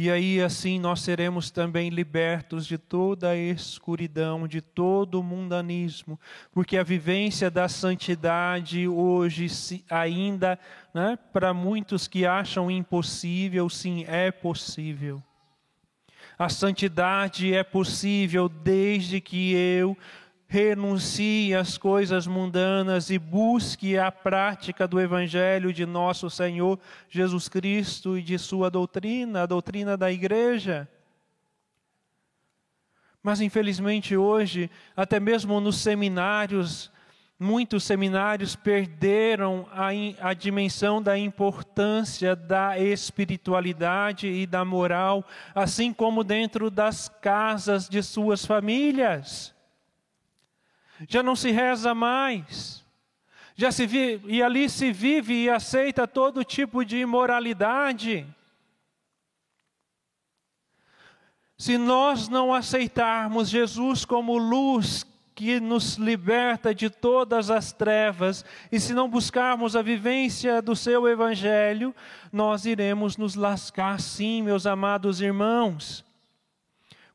E 0.00 0.12
aí 0.12 0.40
assim 0.40 0.78
nós 0.78 1.00
seremos 1.00 1.50
também 1.50 1.88
libertos 1.88 2.68
de 2.68 2.78
toda 2.78 3.30
a 3.30 3.36
escuridão, 3.36 4.46
de 4.46 4.60
todo 4.60 5.18
o 5.18 5.24
mundanismo, 5.24 6.20
porque 6.52 6.76
a 6.76 6.84
vivência 6.84 7.50
da 7.50 7.68
santidade 7.68 8.86
hoje 8.86 9.48
ainda, 9.90 10.56
né, 10.94 11.18
para 11.32 11.52
muitos 11.52 12.06
que 12.06 12.24
acham 12.24 12.70
impossível, 12.70 13.68
sim, 13.68 14.04
é 14.06 14.30
possível. 14.30 15.20
A 16.38 16.48
santidade 16.48 17.52
é 17.52 17.64
possível 17.64 18.48
desde 18.48 19.20
que 19.20 19.52
eu 19.52 19.98
renuncie 20.50 21.54
às 21.54 21.76
coisas 21.76 22.26
mundanas 22.26 23.10
e 23.10 23.18
busque 23.18 23.98
a 23.98 24.10
prática 24.10 24.88
do 24.88 24.98
Evangelho 24.98 25.74
de 25.74 25.84
nosso 25.84 26.30
Senhor 26.30 26.80
Jesus 27.10 27.50
Cristo 27.50 28.16
e 28.16 28.22
de 28.22 28.38
Sua 28.38 28.70
doutrina, 28.70 29.42
a 29.42 29.46
doutrina 29.46 29.94
da 29.94 30.10
Igreja. 30.10 30.88
Mas 33.22 33.42
infelizmente 33.42 34.16
hoje, 34.16 34.70
até 34.96 35.20
mesmo 35.20 35.60
nos 35.60 35.76
seminários, 35.76 36.90
muitos 37.38 37.84
seminários 37.84 38.56
perderam 38.56 39.68
a, 39.70 39.88
a, 40.30 40.32
dimensão 40.32 41.02
da 41.02 41.18
importância 41.18 42.34
da 42.34 42.78
espiritualidade 42.78 44.26
e 44.26 44.46
da 44.46 44.64
moral, 44.64 45.22
assim 45.54 45.92
como 45.92 46.24
dentro 46.24 46.70
das 46.70 47.06
casas 47.20 47.86
de 47.86 48.02
suas 48.02 48.46
famílias 48.46 49.57
já 51.06 51.22
não 51.22 51.36
se 51.36 51.50
reza 51.50 51.94
mais. 51.94 52.84
Já 53.54 53.72
se 53.72 53.86
vive, 53.86 54.32
e 54.32 54.42
ali 54.42 54.68
se 54.68 54.92
vive 54.92 55.44
e 55.44 55.50
aceita 55.50 56.06
todo 56.06 56.44
tipo 56.44 56.84
de 56.84 56.98
imoralidade. 56.98 58.26
Se 61.56 61.76
nós 61.76 62.28
não 62.28 62.54
aceitarmos 62.54 63.48
Jesus 63.48 64.04
como 64.04 64.38
luz 64.38 65.04
que 65.34 65.58
nos 65.58 65.96
liberta 65.96 66.74
de 66.74 66.88
todas 66.88 67.50
as 67.50 67.72
trevas, 67.72 68.44
e 68.70 68.78
se 68.78 68.94
não 68.94 69.08
buscarmos 69.08 69.74
a 69.74 69.82
vivência 69.82 70.62
do 70.62 70.76
seu 70.76 71.08
evangelho, 71.08 71.94
nós 72.32 72.64
iremos 72.64 73.16
nos 73.16 73.34
lascar 73.34 74.00
sim, 74.00 74.42
meus 74.42 74.66
amados 74.66 75.20
irmãos. 75.20 76.04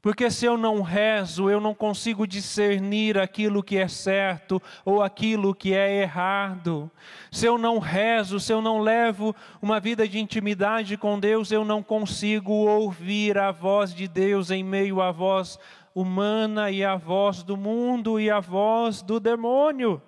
Porque 0.03 0.29
se 0.29 0.45
eu 0.45 0.57
não 0.57 0.81
rezo, 0.81 1.49
eu 1.49 1.61
não 1.61 1.73
consigo 1.73 2.27
discernir 2.27 3.17
aquilo 3.17 3.63
que 3.63 3.77
é 3.77 3.87
certo 3.87 4.61
ou 4.83 5.01
aquilo 5.01 5.55
que 5.55 5.73
é 5.73 6.01
errado. 6.01 6.91
Se 7.31 7.45
eu 7.45 7.57
não 7.57 7.79
rezo, 7.79 8.37
se 8.37 8.51
eu 8.51 8.61
não 8.61 8.81
levo 8.81 9.33
uma 9.61 9.79
vida 9.79 10.05
de 10.05 10.19
intimidade 10.19 10.97
com 10.97 11.17
Deus, 11.17 11.53
eu 11.53 11.63
não 11.63 11.81
consigo 11.81 12.51
ouvir 12.51 13.37
a 13.37 13.49
voz 13.49 13.95
de 13.95 14.05
Deus 14.05 14.51
em 14.51 14.61
meio 14.61 15.01
à 15.01 15.09
voz 15.09 15.57
humana 15.95 16.69
e 16.69 16.83
à 16.83 16.97
voz 16.97 17.41
do 17.41 17.55
mundo 17.55 18.19
e 18.19 18.29
à 18.29 18.41
voz 18.41 19.01
do 19.01 19.21
demônio. 19.21 20.01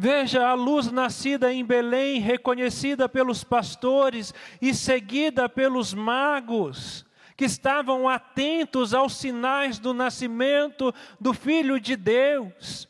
Veja 0.00 0.46
a 0.46 0.54
luz 0.54 0.92
nascida 0.92 1.52
em 1.52 1.64
Belém, 1.64 2.20
reconhecida 2.20 3.08
pelos 3.08 3.42
pastores 3.42 4.32
e 4.62 4.72
seguida 4.72 5.48
pelos 5.48 5.92
magos, 5.92 7.04
que 7.36 7.44
estavam 7.44 8.08
atentos 8.08 8.94
aos 8.94 9.16
sinais 9.16 9.80
do 9.80 9.92
nascimento 9.92 10.94
do 11.20 11.34
Filho 11.34 11.80
de 11.80 11.96
Deus. 11.96 12.87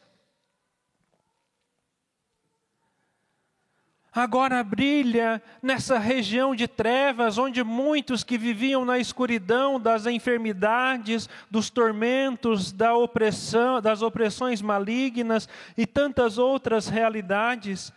Agora 4.12 4.62
brilha 4.64 5.42
nessa 5.62 5.98
região 5.98 6.54
de 6.54 6.66
trevas, 6.66 7.38
onde 7.38 7.62
muitos 7.62 8.24
que 8.24 8.38
viviam 8.38 8.84
na 8.84 8.98
escuridão 8.98 9.78
das 9.78 10.06
enfermidades, 10.06 11.28
dos 11.50 11.70
tormentos, 11.70 12.72
da 12.72 12.94
opressão, 12.96 13.80
das 13.80 14.02
opressões 14.02 14.62
malignas 14.62 15.48
e 15.76 15.86
tantas 15.86 16.38
outras 16.38 16.88
realidades, 16.88 17.92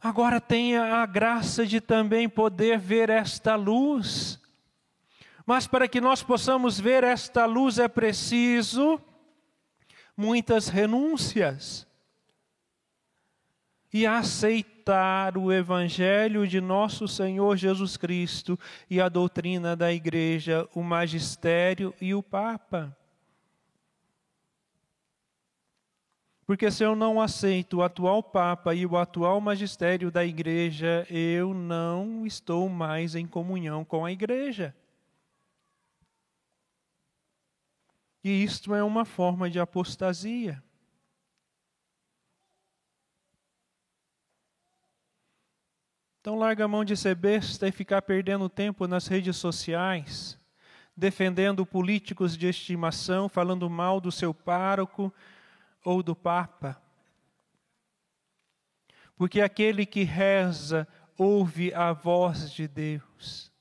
agora 0.00 0.40
tenha 0.40 1.02
a 1.02 1.06
graça 1.06 1.66
de 1.66 1.80
também 1.80 2.28
poder 2.28 2.78
ver 2.78 3.10
esta 3.10 3.54
luz. 3.54 4.40
Mas 5.44 5.66
para 5.66 5.86
que 5.88 6.00
nós 6.00 6.22
possamos 6.22 6.80
ver 6.80 7.04
esta 7.04 7.44
luz 7.44 7.78
é 7.78 7.88
preciso 7.88 9.00
muitas 10.16 10.68
renúncias 10.68 11.86
e 13.92 14.06
aceitar 14.06 15.36
o 15.36 15.52
Evangelho 15.52 16.46
de 16.46 16.60
nosso 16.60 17.06
Senhor 17.06 17.56
Jesus 17.56 17.96
Cristo 17.96 18.58
e 18.88 19.00
a 19.00 19.08
doutrina 19.08 19.76
da 19.76 19.92
Igreja, 19.92 20.66
o 20.74 20.82
magistério 20.82 21.94
e 22.00 22.14
o 22.14 22.22
Papa. 22.22 22.96
Porque 26.46 26.70
se 26.70 26.82
eu 26.82 26.96
não 26.96 27.20
aceito 27.20 27.78
o 27.78 27.82
atual 27.82 28.22
Papa 28.22 28.74
e 28.74 28.84
o 28.84 28.96
atual 28.96 29.40
magistério 29.40 30.10
da 30.10 30.24
Igreja, 30.24 31.06
eu 31.08 31.54
não 31.54 32.26
estou 32.26 32.68
mais 32.68 33.14
em 33.14 33.26
comunhão 33.26 33.84
com 33.84 34.04
a 34.04 34.12
Igreja. 34.12 34.74
E 38.24 38.42
isto 38.42 38.74
é 38.74 38.82
uma 38.82 39.04
forma 39.04 39.50
de 39.50 39.58
apostasia. 39.58 40.62
Então 46.22 46.36
larga 46.36 46.66
a 46.66 46.68
mão 46.68 46.84
de 46.84 46.96
ser 46.96 47.16
besta 47.16 47.66
e 47.66 47.72
ficar 47.72 48.00
perdendo 48.00 48.48
tempo 48.48 48.86
nas 48.86 49.08
redes 49.08 49.36
sociais, 49.36 50.38
defendendo 50.96 51.66
políticos 51.66 52.38
de 52.38 52.46
estimação, 52.46 53.28
falando 53.28 53.68
mal 53.68 54.00
do 54.00 54.12
seu 54.12 54.32
pároco 54.32 55.12
ou 55.84 56.00
do 56.00 56.14
Papa. 56.14 56.80
Porque 59.16 59.40
aquele 59.40 59.84
que 59.84 60.04
reza 60.04 60.86
ouve 61.18 61.74
a 61.74 61.92
voz 61.92 62.52
de 62.52 62.68
Deus. 62.68 63.51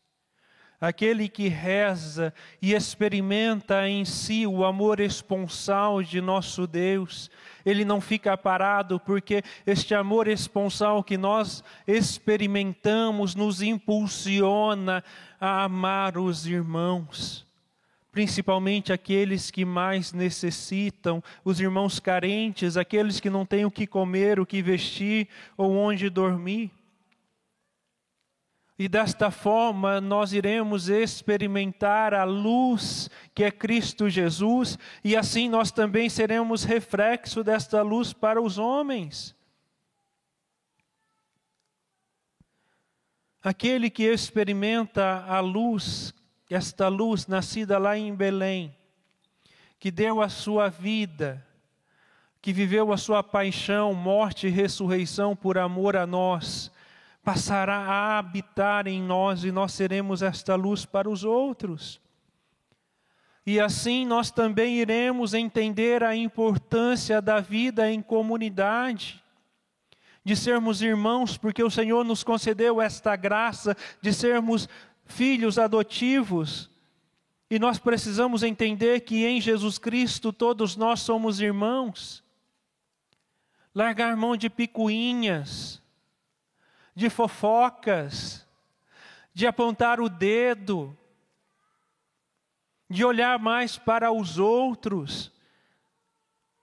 Aquele 0.82 1.30
que 1.30 1.48
reza 1.48 2.34
e 2.60 2.74
experimenta 2.74 3.88
em 3.88 4.04
si 4.04 4.48
o 4.48 4.66
amor 4.66 5.00
esponsal 5.00 6.02
de 6.02 6.20
nosso 6.20 6.66
Deus, 6.66 7.30
ele 7.64 7.86
não 7.86 8.02
fica 8.02 8.36
parado, 8.36 9.00
porque 9.00 9.44
este 9.64 9.94
amor 9.94 10.28
esponsal 10.28 11.04
que 11.04 11.20
nós 11.20 11.64
experimentamos 11.86 13.36
nos 13.36 13.62
impulsiona 13.62 15.04
a 15.40 15.66
amar 15.66 16.18
os 16.18 16.48
irmãos, 16.48 17.46
principalmente 18.12 18.92
aqueles 18.92 19.52
que 19.52 19.64
mais 19.64 20.12
necessitam, 20.12 21.24
os 21.46 21.60
irmãos 21.60 22.00
carentes, 22.00 22.76
aqueles 22.76 23.20
que 23.20 23.30
não 23.30 23.46
têm 23.46 23.66
o 23.66 23.72
que 23.72 23.86
comer, 23.86 24.40
o 24.40 24.48
que 24.48 24.64
vestir 24.64 25.28
ou 25.56 25.76
onde 25.76 26.10
dormir. 26.10 26.72
E 28.82 28.88
desta 28.88 29.30
forma 29.30 30.02
nós 30.02 30.34
iremos 30.34 30.90
experimentar 30.90 32.16
a 32.16 32.24
luz 32.24 33.12
que 33.32 33.44
é 33.44 33.52
Cristo 33.52 34.10
Jesus, 34.10 34.76
e 35.04 35.16
assim 35.16 35.48
nós 35.48 35.70
também 35.70 36.10
seremos 36.10 36.64
reflexo 36.64 37.44
desta 37.44 37.84
luz 37.84 38.12
para 38.12 38.42
os 38.42 38.58
homens. 38.58 39.36
Aquele 43.44 43.88
que 43.88 44.02
experimenta 44.02 45.26
a 45.28 45.40
luz 45.42 46.12
esta 46.50 46.88
luz 46.88 47.28
nascida 47.28 47.78
lá 47.78 47.96
em 47.96 48.16
Belém, 48.16 48.76
que 49.80 49.92
deu 49.92 50.24
a 50.24 50.28
sua 50.28 50.70
vida, 50.70 51.46
que 52.42 52.52
viveu 52.52 52.92
a 52.92 52.98
sua 52.98 53.22
paixão, 53.22 53.94
morte 53.94 54.48
e 54.48 54.50
ressurreição 54.50 55.36
por 55.36 55.60
amor 55.60 55.96
a 55.96 56.08
nós, 56.08 56.72
passará 57.24 57.78
a 57.78 58.18
habitar 58.18 58.88
em 58.88 59.02
nós 59.02 59.44
e 59.44 59.52
nós 59.52 59.74
seremos 59.74 60.22
esta 60.22 60.56
luz 60.56 60.86
para 60.86 61.10
os 61.10 61.24
outros. 61.24 62.02
E 63.46 63.60
assim 63.60 64.06
nós 64.06 64.32
também 64.32 64.78
iremos 64.78 65.34
entender 65.34 66.04
a 66.04 66.16
importância 66.16 67.22
da 67.22 67.40
vida 67.40 67.92
em 67.92 68.02
comunidade, 68.02 69.24
de 70.24 70.36
sermos 70.36 70.82
irmãos, 70.82 71.38
porque 71.38 71.64
o 71.64 71.70
Senhor 71.70 72.04
nos 72.06 72.24
concedeu 72.24 72.80
esta 72.80 73.16
graça 73.16 73.76
de 74.00 74.14
sermos 74.14 74.70
filhos 75.06 75.58
adotivos. 75.58 76.70
E 77.50 77.58
nós 77.58 77.80
precisamos 77.80 78.44
entender 78.44 79.02
que 79.02 79.26
em 79.26 79.42
Jesus 79.42 79.78
Cristo 79.78 80.32
todos 80.32 80.76
nós 80.76 81.02
somos 81.02 81.42
irmãos. 81.42 82.24
Largar 83.74 84.16
mão 84.16 84.38
de 84.38 84.50
picuinhas, 84.50 85.81
de 87.02 87.10
fofocas, 87.10 88.48
de 89.34 89.48
apontar 89.48 90.00
o 90.00 90.08
dedo, 90.08 90.96
de 92.88 93.04
olhar 93.04 93.40
mais 93.40 93.76
para 93.76 94.12
os 94.12 94.38
outros. 94.38 95.32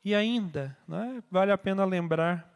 E 0.05 0.15
ainda, 0.15 0.79
né, 0.87 1.21
vale 1.29 1.51
a 1.51 1.59
pena 1.59 1.85
lembrar: 1.85 2.49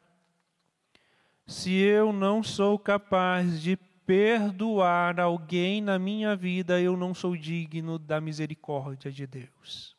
se 1.45 1.74
eu 1.74 2.12
não 2.12 2.41
sou 2.41 2.78
capaz 2.78 3.61
de 3.61 3.76
perdoar 4.07 5.18
alguém 5.18 5.80
na 5.80 5.99
minha 5.99 6.37
vida, 6.37 6.80
eu 6.80 6.97
não 6.97 7.12
sou 7.12 7.37
digno 7.37 7.99
da 7.99 8.20
misericórdia 8.20 9.11
de 9.11 9.26
Deus. 9.26 9.97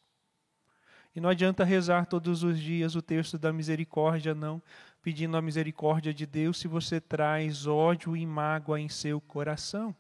E 1.13 1.19
não 1.19 1.29
adianta 1.29 1.65
rezar 1.65 2.05
todos 2.05 2.43
os 2.43 2.57
dias 2.57 2.95
o 2.95 3.01
texto 3.01 3.38
da 3.38 3.51
misericórdia, 3.51 4.34
não, 4.34 4.61
pedindo 5.04 5.36
a 5.36 5.41
misericórdia 5.41 6.14
de 6.14 6.26
Deus 6.26 6.58
se 6.58 6.68
você 6.68 7.01
traz 7.01 7.68
ódio 7.68 8.16
e 8.16 8.26
mágoa 8.26 8.80
em 8.80 8.88
seu 8.88 9.20
coração. 9.20 9.93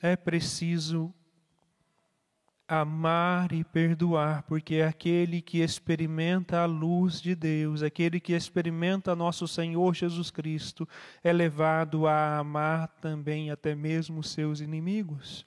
É 0.00 0.16
preciso 0.16 1.14
amar 2.66 3.52
e 3.52 3.64
perdoar, 3.64 4.42
porque 4.42 4.76
é 4.76 4.86
aquele 4.86 5.40
que 5.40 5.60
experimenta 5.60 6.60
a 6.60 6.66
luz 6.66 7.20
de 7.20 7.34
Deus, 7.34 7.82
aquele 7.82 8.20
que 8.20 8.32
experimenta 8.32 9.16
nosso 9.16 9.48
Senhor 9.48 9.94
Jesus 9.94 10.30
Cristo, 10.30 10.86
é 11.22 11.32
levado 11.32 12.06
a 12.06 12.38
amar 12.38 12.88
também 13.00 13.50
até 13.50 13.74
mesmo 13.74 14.22
seus 14.22 14.60
inimigos. 14.60 15.46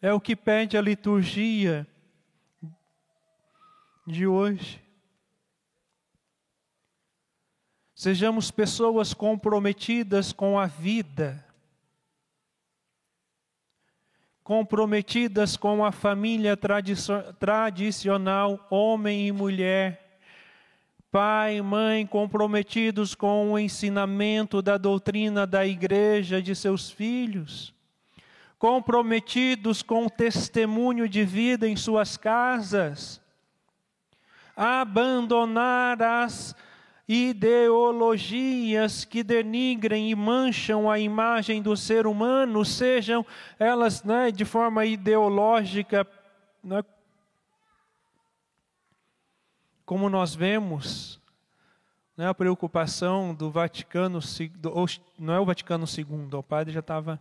É 0.00 0.12
o 0.12 0.20
que 0.20 0.36
pede 0.36 0.76
a 0.76 0.80
liturgia 0.80 1.86
de 4.06 4.26
hoje. 4.26 4.82
Sejamos 7.94 8.50
pessoas 8.50 9.12
comprometidas 9.12 10.32
com 10.32 10.58
a 10.58 10.66
vida 10.66 11.46
comprometidas 14.46 15.56
com 15.56 15.84
a 15.84 15.90
família 15.90 16.56
tradicional, 17.36 18.64
homem 18.70 19.26
e 19.26 19.32
mulher, 19.32 20.20
pai 21.10 21.56
e 21.56 21.62
mãe 21.62 22.06
comprometidos 22.06 23.12
com 23.12 23.50
o 23.50 23.58
ensinamento 23.58 24.62
da 24.62 24.78
doutrina 24.78 25.48
da 25.48 25.66
igreja 25.66 26.40
de 26.40 26.54
seus 26.54 26.88
filhos, 26.88 27.74
comprometidos 28.56 29.82
com 29.82 30.06
o 30.06 30.10
testemunho 30.10 31.08
de 31.08 31.24
vida 31.24 31.68
em 31.68 31.74
suas 31.74 32.16
casas, 32.16 33.20
abandonar 34.56 36.00
as 36.02 36.56
ideologias 37.08 39.04
que 39.04 39.22
denigrem 39.22 40.10
e 40.10 40.14
mancham 40.14 40.90
a 40.90 40.98
imagem 40.98 41.62
do 41.62 41.76
ser 41.76 42.06
humano, 42.06 42.64
sejam 42.64 43.24
elas 43.58 44.02
né, 44.02 44.30
de 44.32 44.44
forma 44.44 44.84
ideológica, 44.84 46.06
né, 46.64 46.82
como 49.84 50.10
nós 50.10 50.34
vemos, 50.34 51.20
né, 52.16 52.26
a 52.28 52.34
preocupação 52.34 53.32
do 53.32 53.50
Vaticano, 53.52 54.18
não 55.16 55.34
é 55.34 55.38
o 55.38 55.44
Vaticano 55.44 55.84
II, 55.86 56.28
o 56.32 56.42
padre 56.42 56.72
já 56.72 56.80
estava. 56.80 57.20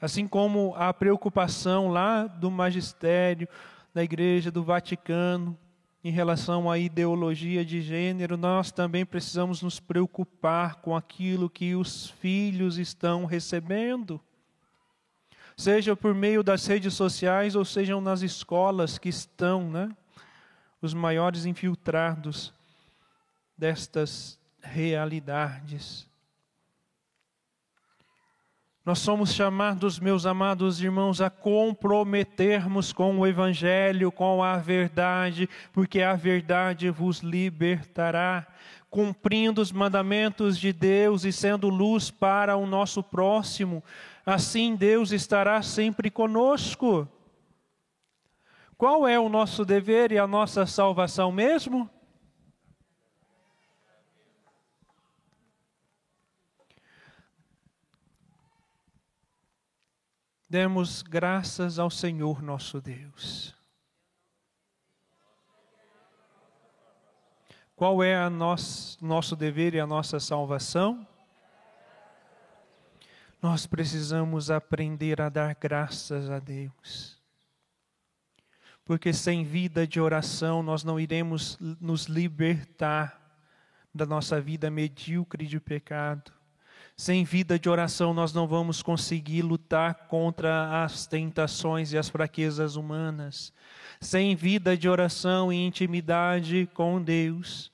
Assim 0.00 0.26
como 0.26 0.74
a 0.76 0.92
preocupação 0.92 1.88
lá 1.88 2.26
do 2.26 2.50
magistério, 2.50 3.46
da 3.94 4.02
Igreja, 4.02 4.50
do 4.50 4.64
Vaticano, 4.64 5.56
em 6.02 6.10
relação 6.10 6.70
à 6.70 6.78
ideologia 6.78 7.64
de 7.64 7.82
gênero, 7.82 8.36
nós 8.36 8.72
também 8.72 9.04
precisamos 9.04 9.60
nos 9.60 9.78
preocupar 9.78 10.76
com 10.76 10.96
aquilo 10.96 11.50
que 11.50 11.74
os 11.74 12.08
filhos 12.08 12.78
estão 12.78 13.26
recebendo. 13.26 14.20
Seja 15.56 15.94
por 15.94 16.14
meio 16.14 16.42
das 16.42 16.66
redes 16.66 16.94
sociais 16.94 17.54
ou 17.54 17.66
sejam 17.66 18.00
nas 18.00 18.22
escolas 18.22 18.96
que 18.96 19.10
estão, 19.10 19.70
né, 19.70 19.94
os 20.80 20.94
maiores 20.94 21.44
infiltrados 21.44 22.54
destas 23.58 24.38
realidades. 24.62 26.09
Nós 28.82 28.98
somos 29.00 29.34
chamados, 29.34 30.00
meus 30.00 30.24
amados 30.24 30.80
irmãos, 30.80 31.20
a 31.20 31.28
comprometermos 31.28 32.94
com 32.94 33.18
o 33.18 33.26
Evangelho, 33.26 34.10
com 34.10 34.42
a 34.42 34.56
verdade, 34.56 35.46
porque 35.70 36.00
a 36.00 36.14
verdade 36.14 36.88
vos 36.88 37.18
libertará, 37.18 38.46
cumprindo 38.88 39.60
os 39.60 39.70
mandamentos 39.70 40.58
de 40.58 40.72
Deus 40.72 41.24
e 41.24 41.32
sendo 41.32 41.68
luz 41.68 42.10
para 42.10 42.56
o 42.56 42.66
nosso 42.66 43.02
próximo. 43.02 43.84
Assim 44.24 44.74
Deus 44.74 45.12
estará 45.12 45.60
sempre 45.60 46.10
conosco. 46.10 47.06
Qual 48.78 49.06
é 49.06 49.20
o 49.20 49.28
nosso 49.28 49.62
dever 49.62 50.10
e 50.10 50.16
a 50.18 50.26
nossa 50.26 50.64
salvação 50.64 51.30
mesmo? 51.30 51.88
Demos 60.50 61.00
graças 61.00 61.78
ao 61.78 61.88
Senhor 61.88 62.42
nosso 62.42 62.80
Deus. 62.80 63.54
Qual 67.76 68.02
é 68.02 68.16
a 68.16 68.28
nosso, 68.28 68.98
nosso 69.00 69.36
dever 69.36 69.74
e 69.74 69.80
a 69.80 69.86
nossa 69.86 70.18
salvação? 70.18 71.06
Nós 73.40 73.64
precisamos 73.64 74.50
aprender 74.50 75.20
a 75.20 75.28
dar 75.28 75.54
graças 75.54 76.28
a 76.28 76.40
Deus. 76.40 77.16
Porque 78.84 79.12
sem 79.12 79.44
vida 79.44 79.86
de 79.86 80.00
oração 80.00 80.64
nós 80.64 80.82
não 80.82 80.98
iremos 80.98 81.56
nos 81.60 82.06
libertar 82.06 83.38
da 83.94 84.04
nossa 84.04 84.40
vida 84.40 84.68
medíocre 84.68 85.46
de 85.46 85.60
pecado. 85.60 86.39
Sem 87.00 87.24
vida 87.24 87.58
de 87.58 87.66
oração, 87.66 88.12
nós 88.12 88.34
não 88.34 88.46
vamos 88.46 88.82
conseguir 88.82 89.40
lutar 89.40 90.06
contra 90.06 90.84
as 90.84 91.06
tentações 91.06 91.94
e 91.94 91.96
as 91.96 92.10
fraquezas 92.10 92.76
humanas. 92.76 93.54
Sem 93.98 94.36
vida 94.36 94.76
de 94.76 94.86
oração 94.86 95.50
e 95.50 95.56
intimidade 95.56 96.68
com 96.74 97.02
Deus, 97.02 97.72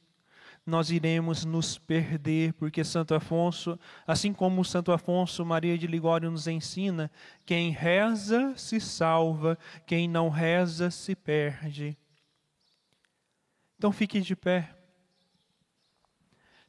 nós 0.64 0.92
iremos 0.92 1.44
nos 1.44 1.76
perder, 1.76 2.52
porque 2.52 2.84
Santo 2.84 3.16
Afonso, 3.16 3.76
assim 4.06 4.32
como 4.32 4.64
Santo 4.64 4.92
Afonso 4.92 5.44
Maria 5.44 5.76
de 5.76 5.88
Ligório 5.88 6.30
nos 6.30 6.46
ensina, 6.46 7.10
quem 7.44 7.72
reza 7.72 8.54
se 8.56 8.78
salva, 8.78 9.58
quem 9.84 10.06
não 10.06 10.28
reza 10.28 10.88
se 10.88 11.16
perde. 11.16 11.98
Então 13.76 13.90
fique 13.90 14.20
de 14.20 14.36
pé. 14.36 14.72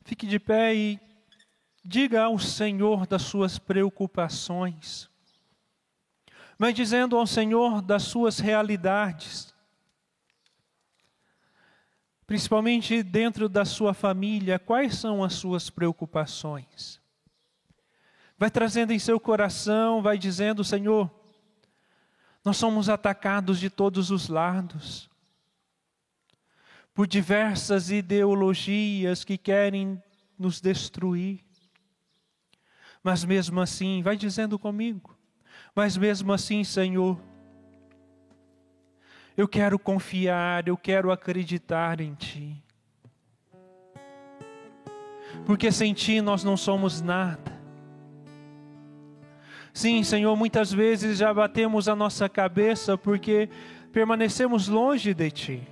Fique 0.04 0.26
de 0.26 0.40
pé 0.40 0.74
e 0.74 1.07
Diga 1.90 2.24
ao 2.24 2.38
Senhor 2.38 3.08
das 3.08 3.22
suas 3.22 3.58
preocupações. 3.58 5.10
Vai 6.60 6.74
dizendo 6.74 7.16
ao 7.16 7.26
Senhor 7.26 7.82
das 7.82 8.04
suas 8.04 8.40
realidades. 8.40 9.56
Principalmente 12.26 13.02
dentro 13.02 13.48
da 13.48 13.64
sua 13.64 13.94
família, 13.94 14.60
quais 14.60 14.96
são 14.96 15.24
as 15.24 15.36
suas 15.36 15.70
preocupações? 15.70 17.00
Vai 18.38 18.52
trazendo 18.52 18.92
em 18.92 19.00
seu 19.00 19.18
coração, 19.18 20.02
vai 20.02 20.18
dizendo: 20.18 20.66
Senhor, 20.66 21.10
nós 22.44 22.58
somos 22.58 22.90
atacados 22.90 23.62
de 23.62 23.70
todos 23.70 24.12
os 24.12 24.28
lados 24.28 25.10
por 26.94 27.08
diversas 27.08 27.90
ideologias 27.92 29.24
que 29.24 29.38
querem 29.38 30.04
nos 30.38 30.60
destruir. 30.60 31.47
Mas 33.08 33.24
mesmo 33.24 33.62
assim, 33.62 34.02
vai 34.02 34.18
dizendo 34.18 34.60
comigo, 34.60 35.18
mas 35.74 35.96
mesmo 35.96 36.34
assim, 36.34 36.62
Senhor, 36.66 37.18
eu 39.38 39.48
quero 39.48 39.80
confiar, 39.80 40.68
eu 40.68 40.76
quero 40.76 41.10
acreditar 41.10 42.02
em 42.02 42.14
Ti. 42.16 42.62
Porque 45.46 45.72
sem 45.72 45.94
Ti 45.94 46.20
nós 46.20 46.44
não 46.44 46.58
somos 46.58 47.00
nada. 47.00 47.58
Sim, 49.74 50.04
Senhor, 50.04 50.36
muitas 50.36 50.74
vezes 50.74 51.18
já 51.18 51.34
batemos 51.34 51.88
a 51.88 51.96
nossa 51.96 52.28
cabeça 52.28 52.98
porque 52.98 53.50
permanecemos 53.94 54.68
longe 54.68 55.14
de 55.14 55.32
Ti. 55.32 55.68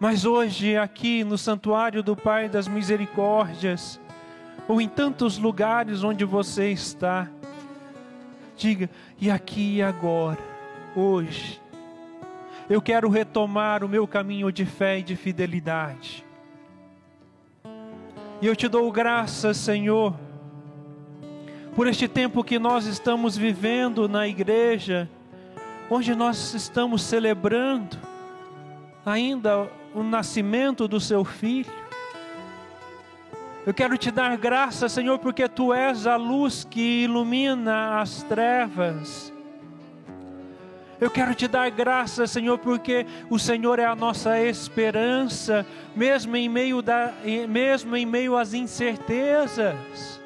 Mas 0.00 0.24
hoje, 0.24 0.76
aqui 0.76 1.22
no 1.22 1.38
santuário 1.38 2.02
do 2.02 2.16
Pai 2.16 2.48
das 2.48 2.66
Misericórdias, 2.66 4.00
ou 4.68 4.80
em 4.80 4.88
tantos 4.88 5.38
lugares 5.38 6.04
onde 6.04 6.24
você 6.24 6.70
está, 6.70 7.28
diga, 8.56 8.88
e 9.20 9.30
aqui 9.30 9.76
e 9.76 9.82
agora, 9.82 10.38
hoje, 10.94 11.60
eu 12.68 12.80
quero 12.80 13.08
retomar 13.08 13.84
o 13.84 13.88
meu 13.88 14.06
caminho 14.06 14.50
de 14.52 14.64
fé 14.64 14.98
e 14.98 15.02
de 15.02 15.16
fidelidade. 15.16 16.24
E 18.40 18.46
eu 18.46 18.56
te 18.56 18.66
dou 18.68 18.90
graças, 18.90 19.56
Senhor, 19.56 20.14
por 21.74 21.86
este 21.86 22.08
tempo 22.08 22.42
que 22.42 22.58
nós 22.58 22.86
estamos 22.86 23.36
vivendo 23.36 24.08
na 24.08 24.26
igreja, 24.26 25.08
onde 25.90 26.14
nós 26.14 26.54
estamos 26.54 27.02
celebrando 27.02 27.98
ainda 29.04 29.68
o 29.94 30.02
nascimento 30.02 30.88
do 30.88 30.98
seu 30.98 31.24
filho. 31.24 31.81
Eu 33.64 33.72
quero 33.72 33.96
te 33.96 34.10
dar 34.10 34.36
graça, 34.36 34.88
Senhor, 34.88 35.20
porque 35.20 35.48
tu 35.48 35.72
és 35.72 36.04
a 36.04 36.16
luz 36.16 36.66
que 36.68 37.04
ilumina 37.04 38.00
as 38.00 38.24
trevas. 38.24 39.32
Eu 41.00 41.08
quero 41.08 41.32
te 41.34 41.46
dar 41.46 41.70
graça, 41.70 42.26
Senhor, 42.26 42.58
porque 42.58 43.06
o 43.30 43.38
Senhor 43.38 43.78
é 43.78 43.84
a 43.84 43.94
nossa 43.94 44.40
esperança, 44.40 45.64
mesmo 45.94 46.36
em 46.36 46.48
meio 46.48 46.82
da, 46.82 47.12
mesmo 47.48 47.96
em 47.96 48.04
meio 48.04 48.36
às 48.36 48.52
incertezas. 48.52 50.20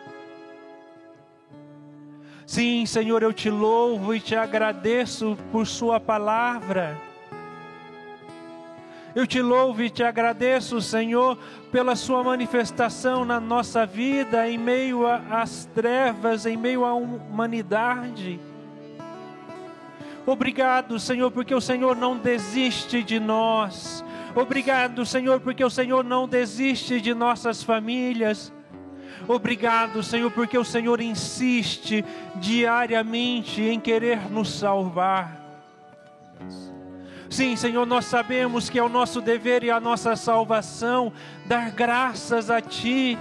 Sim, 2.46 2.86
Senhor, 2.86 3.22
eu 3.22 3.34
te 3.34 3.50
louvo 3.50 4.14
e 4.14 4.20
te 4.20 4.34
agradeço 4.34 5.36
por 5.52 5.66
Sua 5.66 6.00
palavra. 6.00 7.05
Eu 9.16 9.26
te 9.26 9.40
louvo 9.40 9.82
e 9.82 9.88
te 9.88 10.02
agradeço, 10.02 10.78
Senhor, 10.78 11.38
pela 11.72 11.96
Sua 11.96 12.22
manifestação 12.22 13.24
na 13.24 13.40
nossa 13.40 13.86
vida, 13.86 14.46
em 14.46 14.58
meio 14.58 15.06
às 15.06 15.64
trevas, 15.74 16.44
em 16.44 16.54
meio 16.54 16.84
à 16.84 16.92
humanidade. 16.92 18.38
Obrigado, 20.26 21.00
Senhor, 21.00 21.30
porque 21.30 21.54
o 21.54 21.62
Senhor 21.62 21.96
não 21.96 22.18
desiste 22.18 23.02
de 23.02 23.18
nós. 23.18 24.04
Obrigado, 24.34 25.06
Senhor, 25.06 25.40
porque 25.40 25.64
o 25.64 25.70
Senhor 25.70 26.04
não 26.04 26.28
desiste 26.28 27.00
de 27.00 27.14
nossas 27.14 27.62
famílias. 27.62 28.52
Obrigado, 29.26 30.02
Senhor, 30.02 30.30
porque 30.30 30.58
o 30.58 30.64
Senhor 30.64 31.00
insiste 31.00 32.04
diariamente 32.34 33.62
em 33.62 33.80
querer 33.80 34.30
nos 34.30 34.50
salvar. 34.58 35.40
Sim, 37.28 37.56
Senhor, 37.56 37.84
nós 37.86 38.04
sabemos 38.04 38.70
que 38.70 38.78
é 38.78 38.82
o 38.82 38.88
nosso 38.88 39.20
dever 39.20 39.64
e 39.64 39.70
a 39.70 39.80
nossa 39.80 40.14
salvação 40.14 41.12
dar 41.44 41.70
graças 41.70 42.50
a 42.50 42.60
Ti. 42.60 43.18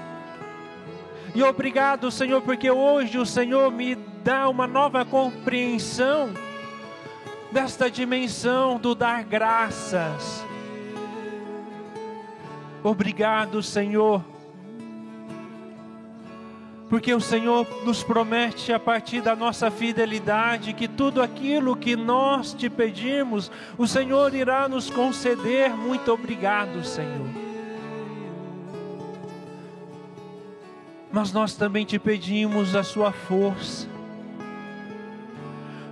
E 1.34 1.44
obrigado, 1.44 2.12
Senhor, 2.12 2.42
porque 2.42 2.70
hoje 2.70 3.18
o 3.18 3.26
Senhor 3.26 3.72
me 3.72 3.96
dá 3.96 4.48
uma 4.48 4.68
nova 4.68 5.04
compreensão 5.04 6.34
desta 7.52 7.90
dimensão 7.90 8.78
do 8.78 8.94
dar 8.94 9.24
graças. 9.24 10.46
Obrigado, 12.84 13.64
Senhor 13.64 14.35
porque 16.90 17.14
o 17.14 17.20
Senhor 17.20 17.68
nos 17.84 18.04
promete 18.04 18.72
a 18.72 18.80
partir 18.80 19.22
da 19.22 19.36
nossa 19.36 19.72
fidelidade 19.72 20.74
que 20.74 20.88
tudo 20.88 21.22
aquilo 21.22 21.76
que 21.76 21.96
nós 21.96 22.54
te 22.54 22.70
pedimos, 22.70 23.52
o 23.78 23.88
Senhor 23.88 24.34
irá 24.36 24.70
nos 24.70 24.90
conceder. 24.90 25.72
Muito 25.72 26.12
obrigado, 26.12 26.84
Senhor. 26.84 27.28
Mas 31.12 31.32
nós 31.32 31.56
também 31.56 31.86
te 31.86 31.98
pedimos 31.98 32.76
a 32.76 32.84
sua 32.84 33.12
força. 33.12 33.88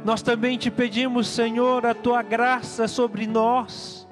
Nós 0.06 0.22
também 0.22 0.58
te 0.58 0.70
pedimos, 0.70 1.28
Senhor, 1.28 1.86
a 1.86 1.94
tua 1.94 2.22
graça 2.22 2.88
sobre 2.88 3.26
nós. 3.26 4.08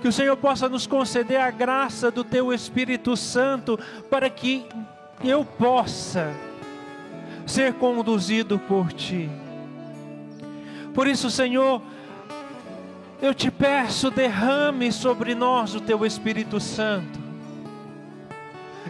Que 0.00 0.08
o 0.08 0.12
Senhor 0.12 0.36
possa 0.38 0.66
nos 0.66 0.86
conceder 0.86 1.40
a 1.40 1.50
graça 1.50 2.10
do 2.10 2.24
teu 2.24 2.52
Espírito 2.52 3.16
Santo 3.16 3.78
para 4.08 4.30
que 4.30 4.66
eu 5.22 5.44
possa 5.44 6.34
ser 7.46 7.74
conduzido 7.74 8.58
por 8.58 8.92
Ti. 8.92 9.28
Por 10.94 11.06
isso, 11.06 11.30
Senhor, 11.30 11.82
eu 13.20 13.34
te 13.34 13.50
peço, 13.50 14.10
derrame 14.10 14.90
sobre 14.90 15.34
nós 15.34 15.74
o 15.74 15.80
Teu 15.80 16.06
Espírito 16.06 16.58
Santo. 16.58 17.20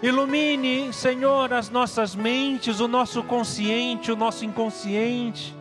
Ilumine, 0.03 0.93
Senhor, 0.93 1.53
as 1.53 1.69
nossas 1.69 2.15
mentes, 2.15 2.81
o 2.81 2.89
nosso 2.89 3.23
consciente, 3.23 4.11
o 4.11 4.17
nosso 4.17 4.45
inconsciente. 4.45 5.55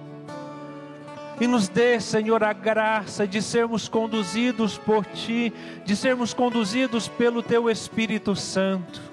E 1.42 1.48
nos 1.48 1.68
dê, 1.68 2.00
Senhor, 2.00 2.44
a 2.44 2.54
graça 2.54 3.28
de 3.28 3.42
sermos 3.42 3.90
conduzidos 3.90 4.78
por 4.78 5.06
Ti, 5.06 5.54
de 5.84 5.96
sermos 5.96 6.34
conduzidos 6.34 7.08
pelo 7.08 7.42
Teu 7.42 7.70
Espírito 7.70 8.36
Santo. 8.36 9.09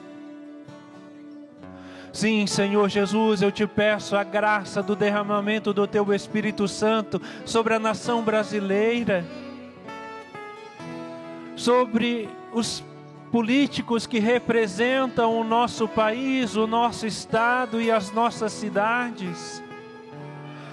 Sim, 2.16 2.46
Senhor 2.46 2.88
Jesus, 2.88 3.42
eu 3.42 3.52
te 3.52 3.66
peço 3.66 4.16
a 4.16 4.24
graça 4.24 4.82
do 4.82 4.96
derramamento 4.96 5.70
do 5.74 5.86
Teu 5.86 6.14
Espírito 6.14 6.66
Santo 6.66 7.20
sobre 7.44 7.74
a 7.74 7.78
nação 7.78 8.22
brasileira, 8.22 9.22
sobre 11.54 12.26
os 12.54 12.82
políticos 13.30 14.06
que 14.06 14.18
representam 14.18 15.38
o 15.38 15.44
nosso 15.44 15.86
país, 15.86 16.56
o 16.56 16.66
nosso 16.66 17.06
estado 17.06 17.82
e 17.82 17.90
as 17.90 18.10
nossas 18.10 18.50
cidades. 18.50 19.62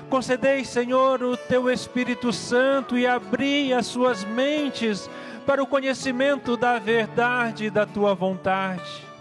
Concedei, 0.09 0.63
Senhor, 0.63 1.21
o 1.21 1.35
Teu 1.35 1.69
Espírito 1.69 2.31
Santo 2.31 2.97
e 2.97 3.05
abri 3.05 3.73
as 3.73 3.85
suas 3.85 4.23
mentes 4.23 5.09
para 5.45 5.61
o 5.61 5.67
conhecimento 5.67 6.55
da 6.55 6.79
verdade 6.79 7.65
e 7.65 7.69
da 7.69 7.85
Tua 7.85 8.15
vontade 8.15 9.12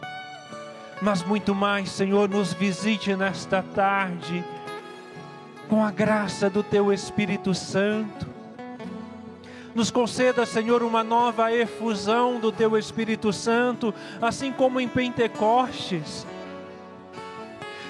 mas 1.02 1.24
muito 1.24 1.52
mais, 1.52 1.90
Senhor, 1.90 2.28
nos 2.28 2.52
visite 2.52 3.16
nesta 3.16 3.60
tarde 3.60 4.44
com 5.68 5.84
a 5.84 5.90
graça 5.90 6.48
do 6.48 6.62
Teu 6.62 6.92
Espírito 6.92 7.52
Santo. 7.52 8.24
Nos 9.74 9.90
conceda, 9.90 10.46
Senhor, 10.46 10.80
uma 10.80 11.02
nova 11.02 11.52
efusão 11.52 12.38
do 12.38 12.52
Teu 12.52 12.78
Espírito 12.78 13.32
Santo, 13.32 13.92
assim 14.20 14.52
como 14.52 14.80
em 14.80 14.86
Pentecostes. 14.86 16.24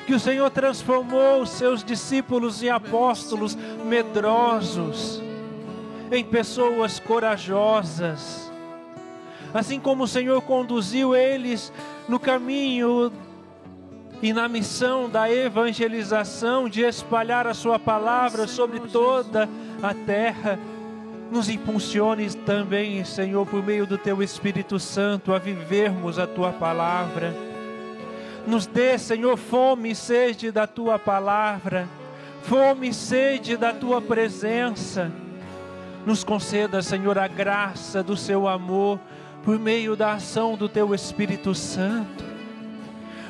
Que 0.06 0.14
o 0.14 0.20
Senhor 0.20 0.48
transformou 0.48 1.42
os 1.42 1.50
seus 1.50 1.84
discípulos 1.84 2.62
e 2.62 2.70
apóstolos 2.70 3.54
medrosos 3.84 5.20
em 6.10 6.24
pessoas 6.24 6.98
corajosas. 6.98 8.50
Assim 9.52 9.78
como 9.78 10.04
o 10.04 10.08
Senhor 10.08 10.40
conduziu 10.40 11.14
eles 11.14 11.70
no 12.08 12.18
caminho 12.18 13.12
e 14.22 14.32
na 14.32 14.48
missão 14.48 15.08
da 15.08 15.30
evangelização, 15.30 16.68
de 16.68 16.82
espalhar 16.82 17.46
a 17.46 17.54
Sua 17.54 17.78
palavra 17.78 18.46
sobre 18.46 18.78
toda 18.80 19.48
a 19.82 19.92
terra. 19.92 20.58
Nos 21.30 21.48
impulsione 21.48 22.32
também, 22.32 23.04
Senhor, 23.04 23.44
por 23.46 23.64
meio 23.64 23.86
do 23.86 23.98
Teu 23.98 24.22
Espírito 24.22 24.78
Santo, 24.78 25.32
a 25.32 25.38
vivermos 25.38 26.18
a 26.18 26.26
Tua 26.26 26.52
palavra. 26.52 27.34
Nos 28.46 28.66
dê, 28.66 28.96
Senhor, 28.98 29.36
fome 29.36 29.90
e 29.90 29.94
sede 29.94 30.52
da 30.52 30.66
Tua 30.66 30.98
palavra, 30.98 31.88
fome 32.42 32.88
e 32.88 32.94
sede 32.94 33.56
da 33.56 33.72
Tua 33.72 34.00
presença. 34.00 35.10
Nos 36.06 36.22
conceda, 36.22 36.82
Senhor, 36.82 37.18
a 37.18 37.26
graça 37.26 38.02
do 38.02 38.16
Seu 38.16 38.46
amor 38.46 39.00
por 39.44 39.58
meio 39.58 39.96
da 39.96 40.12
ação 40.12 40.56
do 40.56 40.68
Teu 40.68 40.94
Espírito 40.94 41.54
Santo. 41.54 42.24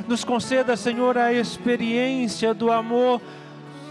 Nos 0.07 0.25
conceda, 0.25 0.77
Senhor, 0.77 1.17
a 1.17 1.33
experiência 1.33 2.53
do 2.53 2.71
amor, 2.71 3.21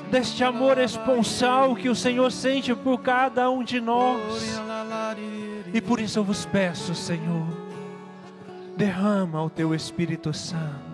deste 0.09 0.43
amor 0.43 0.78
esponsal 0.78 1.76
que 1.76 1.89
o 1.89 1.95
Senhor 1.95 2.32
sente 2.32 2.76
por 2.76 2.99
cada 3.01 3.49
um 3.49 3.63
de 3.63 3.80
nós. 3.80 4.59
E 5.74 5.80
por 5.80 5.99
isso 5.99 6.19
eu 6.19 6.24
vos 6.24 6.45
peço, 6.45 6.93
Senhor, 6.93 7.47
derrama 8.76 9.41
o 9.43 9.49
Teu 9.49 9.74
Espírito 9.74 10.34
Santo. 10.34 10.91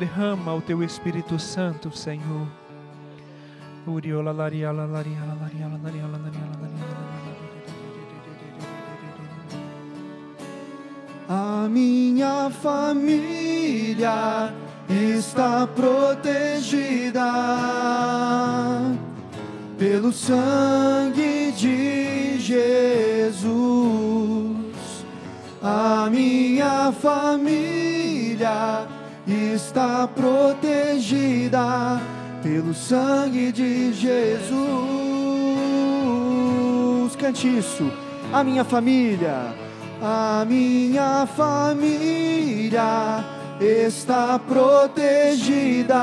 Derrama 0.00 0.54
o 0.54 0.62
teu 0.62 0.82
Espírito 0.82 1.38
Santo, 1.38 1.94
Senhor. 1.94 2.48
Uriola, 3.86 4.32
lariala, 4.32 4.86
lariala, 4.86 5.36
lariala, 5.38 5.78
lariala, 5.82 6.16
lariala, 6.16 6.56
lariala. 6.56 7.19
A 11.32 11.68
minha 11.68 12.50
família 12.60 14.52
está 14.88 15.64
protegida 15.64 17.22
pelo 19.78 20.12
sangue 20.12 21.52
de 21.52 22.36
Jesus. 22.40 23.46
A 25.62 26.08
minha 26.10 26.90
família 27.00 28.88
está 29.54 30.08
protegida 30.08 32.00
pelo 32.42 32.74
sangue 32.74 33.52
de 33.52 33.92
Jesus. 33.92 34.50
Cante 37.16 37.56
isso. 37.56 37.88
A 38.32 38.42
minha 38.42 38.64
família, 38.64 39.69
a 40.02 40.46
minha 40.48 41.28
família 41.36 43.22
está 43.60 44.38
protegida 44.38 45.94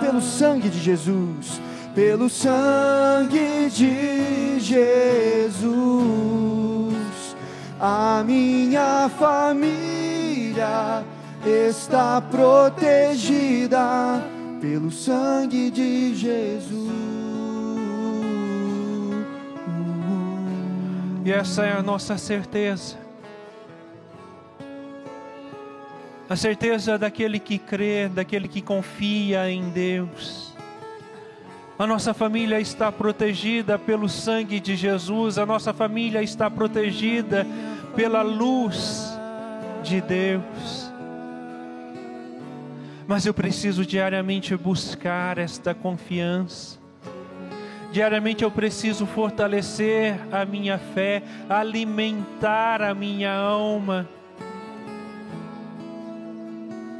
pelo 0.00 0.22
sangue 0.22 0.68
de 0.68 0.78
Jesus, 0.78 1.60
pelo 1.94 2.30
sangue 2.30 3.68
de 3.70 4.60
Jesus. 4.60 5.72
A 7.80 8.22
minha 8.24 9.10
família 9.18 11.02
está 11.44 12.20
protegida 12.20 14.22
pelo 14.60 14.92
sangue 14.92 15.72
de 15.72 16.14
Jesus. 16.14 16.92
E 21.24 21.32
essa 21.32 21.64
é 21.64 21.72
a 21.72 21.82
nossa 21.82 22.16
certeza. 22.16 23.01
A 26.28 26.36
certeza 26.36 26.98
daquele 26.98 27.38
que 27.38 27.58
crê, 27.58 28.08
daquele 28.08 28.48
que 28.48 28.62
confia 28.62 29.50
em 29.50 29.68
Deus. 29.70 30.52
A 31.78 31.86
nossa 31.86 32.14
família 32.14 32.60
está 32.60 32.92
protegida 32.92 33.78
pelo 33.78 34.08
sangue 34.08 34.60
de 34.60 34.76
Jesus, 34.76 35.36
a 35.36 35.44
nossa 35.44 35.72
família 35.72 36.22
está 36.22 36.50
protegida 36.50 37.46
pela 37.96 38.22
luz 38.22 39.12
de 39.82 40.00
Deus. 40.00 40.92
Mas 43.06 43.26
eu 43.26 43.34
preciso 43.34 43.84
diariamente 43.84 44.56
buscar 44.56 45.38
esta 45.38 45.74
confiança. 45.74 46.78
Diariamente 47.90 48.44
eu 48.44 48.50
preciso 48.50 49.04
fortalecer 49.04 50.18
a 50.30 50.44
minha 50.44 50.78
fé, 50.78 51.22
alimentar 51.48 52.80
a 52.80 52.94
minha 52.94 53.34
alma. 53.34 54.08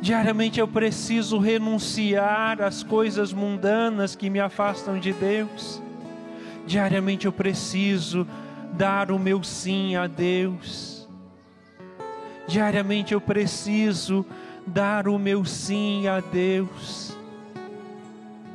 Diariamente 0.03 0.59
eu 0.59 0.67
preciso 0.67 1.39
renunciar 1.39 2.61
às 2.61 2.83
coisas 2.83 3.33
mundanas 3.33 4.17
que 4.17 4.29
me 4.29 4.41
afastam 4.41 4.99
de 4.99 5.13
Deus. 5.13 5.81
Diariamente 6.67 7.27
eu 7.27 7.33
preciso 7.33 8.27
dar 8.73 9.13
o 9.13 9.19
meu 9.19 9.45
sim 9.45 9.95
a 9.95 10.09
Deus. 10.09 11.09
Diariamente 12.49 13.15
eu 13.15 13.21
preciso 13.21 14.27
dar 14.67 15.07
o 15.07 15.17
meu 15.21 15.45
sim 15.45 16.09
a 16.09 16.19
Deus 16.19 17.17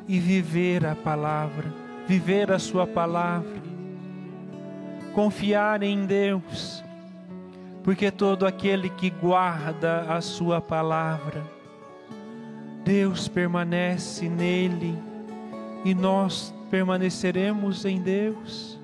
e 0.05 0.19
viver 0.19 0.85
a 0.85 0.95
palavra, 0.95 1.73
viver 2.05 2.51
a 2.51 2.59
Sua 2.59 2.85
palavra, 2.85 3.61
confiar 5.13 5.81
em 5.81 6.05
Deus 6.05 6.83
porque 7.87 8.11
todo 8.11 8.45
aquele 8.45 8.89
que 8.89 9.09
guarda 9.09 10.13
a 10.13 10.19
Sua 10.19 10.59
palavra, 10.59 11.41
Deus 12.83 13.29
permanece 13.29 14.27
nele 14.27 14.93
e 15.85 15.95
nós 15.95 16.53
permaneceremos 16.69 17.85
em 17.85 18.01
Deus. 18.01 18.77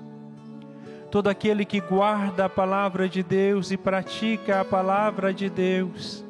Todo 1.10 1.28
aquele 1.28 1.66
que 1.66 1.82
guarda 1.82 2.46
a 2.46 2.48
palavra 2.48 3.06
de 3.06 3.22
Deus 3.22 3.70
e 3.70 3.76
pratica 3.76 4.62
a 4.62 4.64
palavra 4.64 5.34
de 5.34 5.50
Deus, 5.50 6.24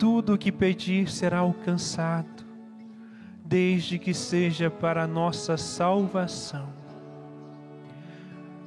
tudo 0.00 0.34
o 0.34 0.38
que 0.38 0.50
pedir 0.50 1.08
será 1.08 1.38
alcançado, 1.38 2.44
desde 3.44 4.00
que 4.00 4.12
seja 4.12 4.68
para 4.68 5.04
a 5.04 5.06
nossa 5.06 5.56
salvação. 5.56 6.77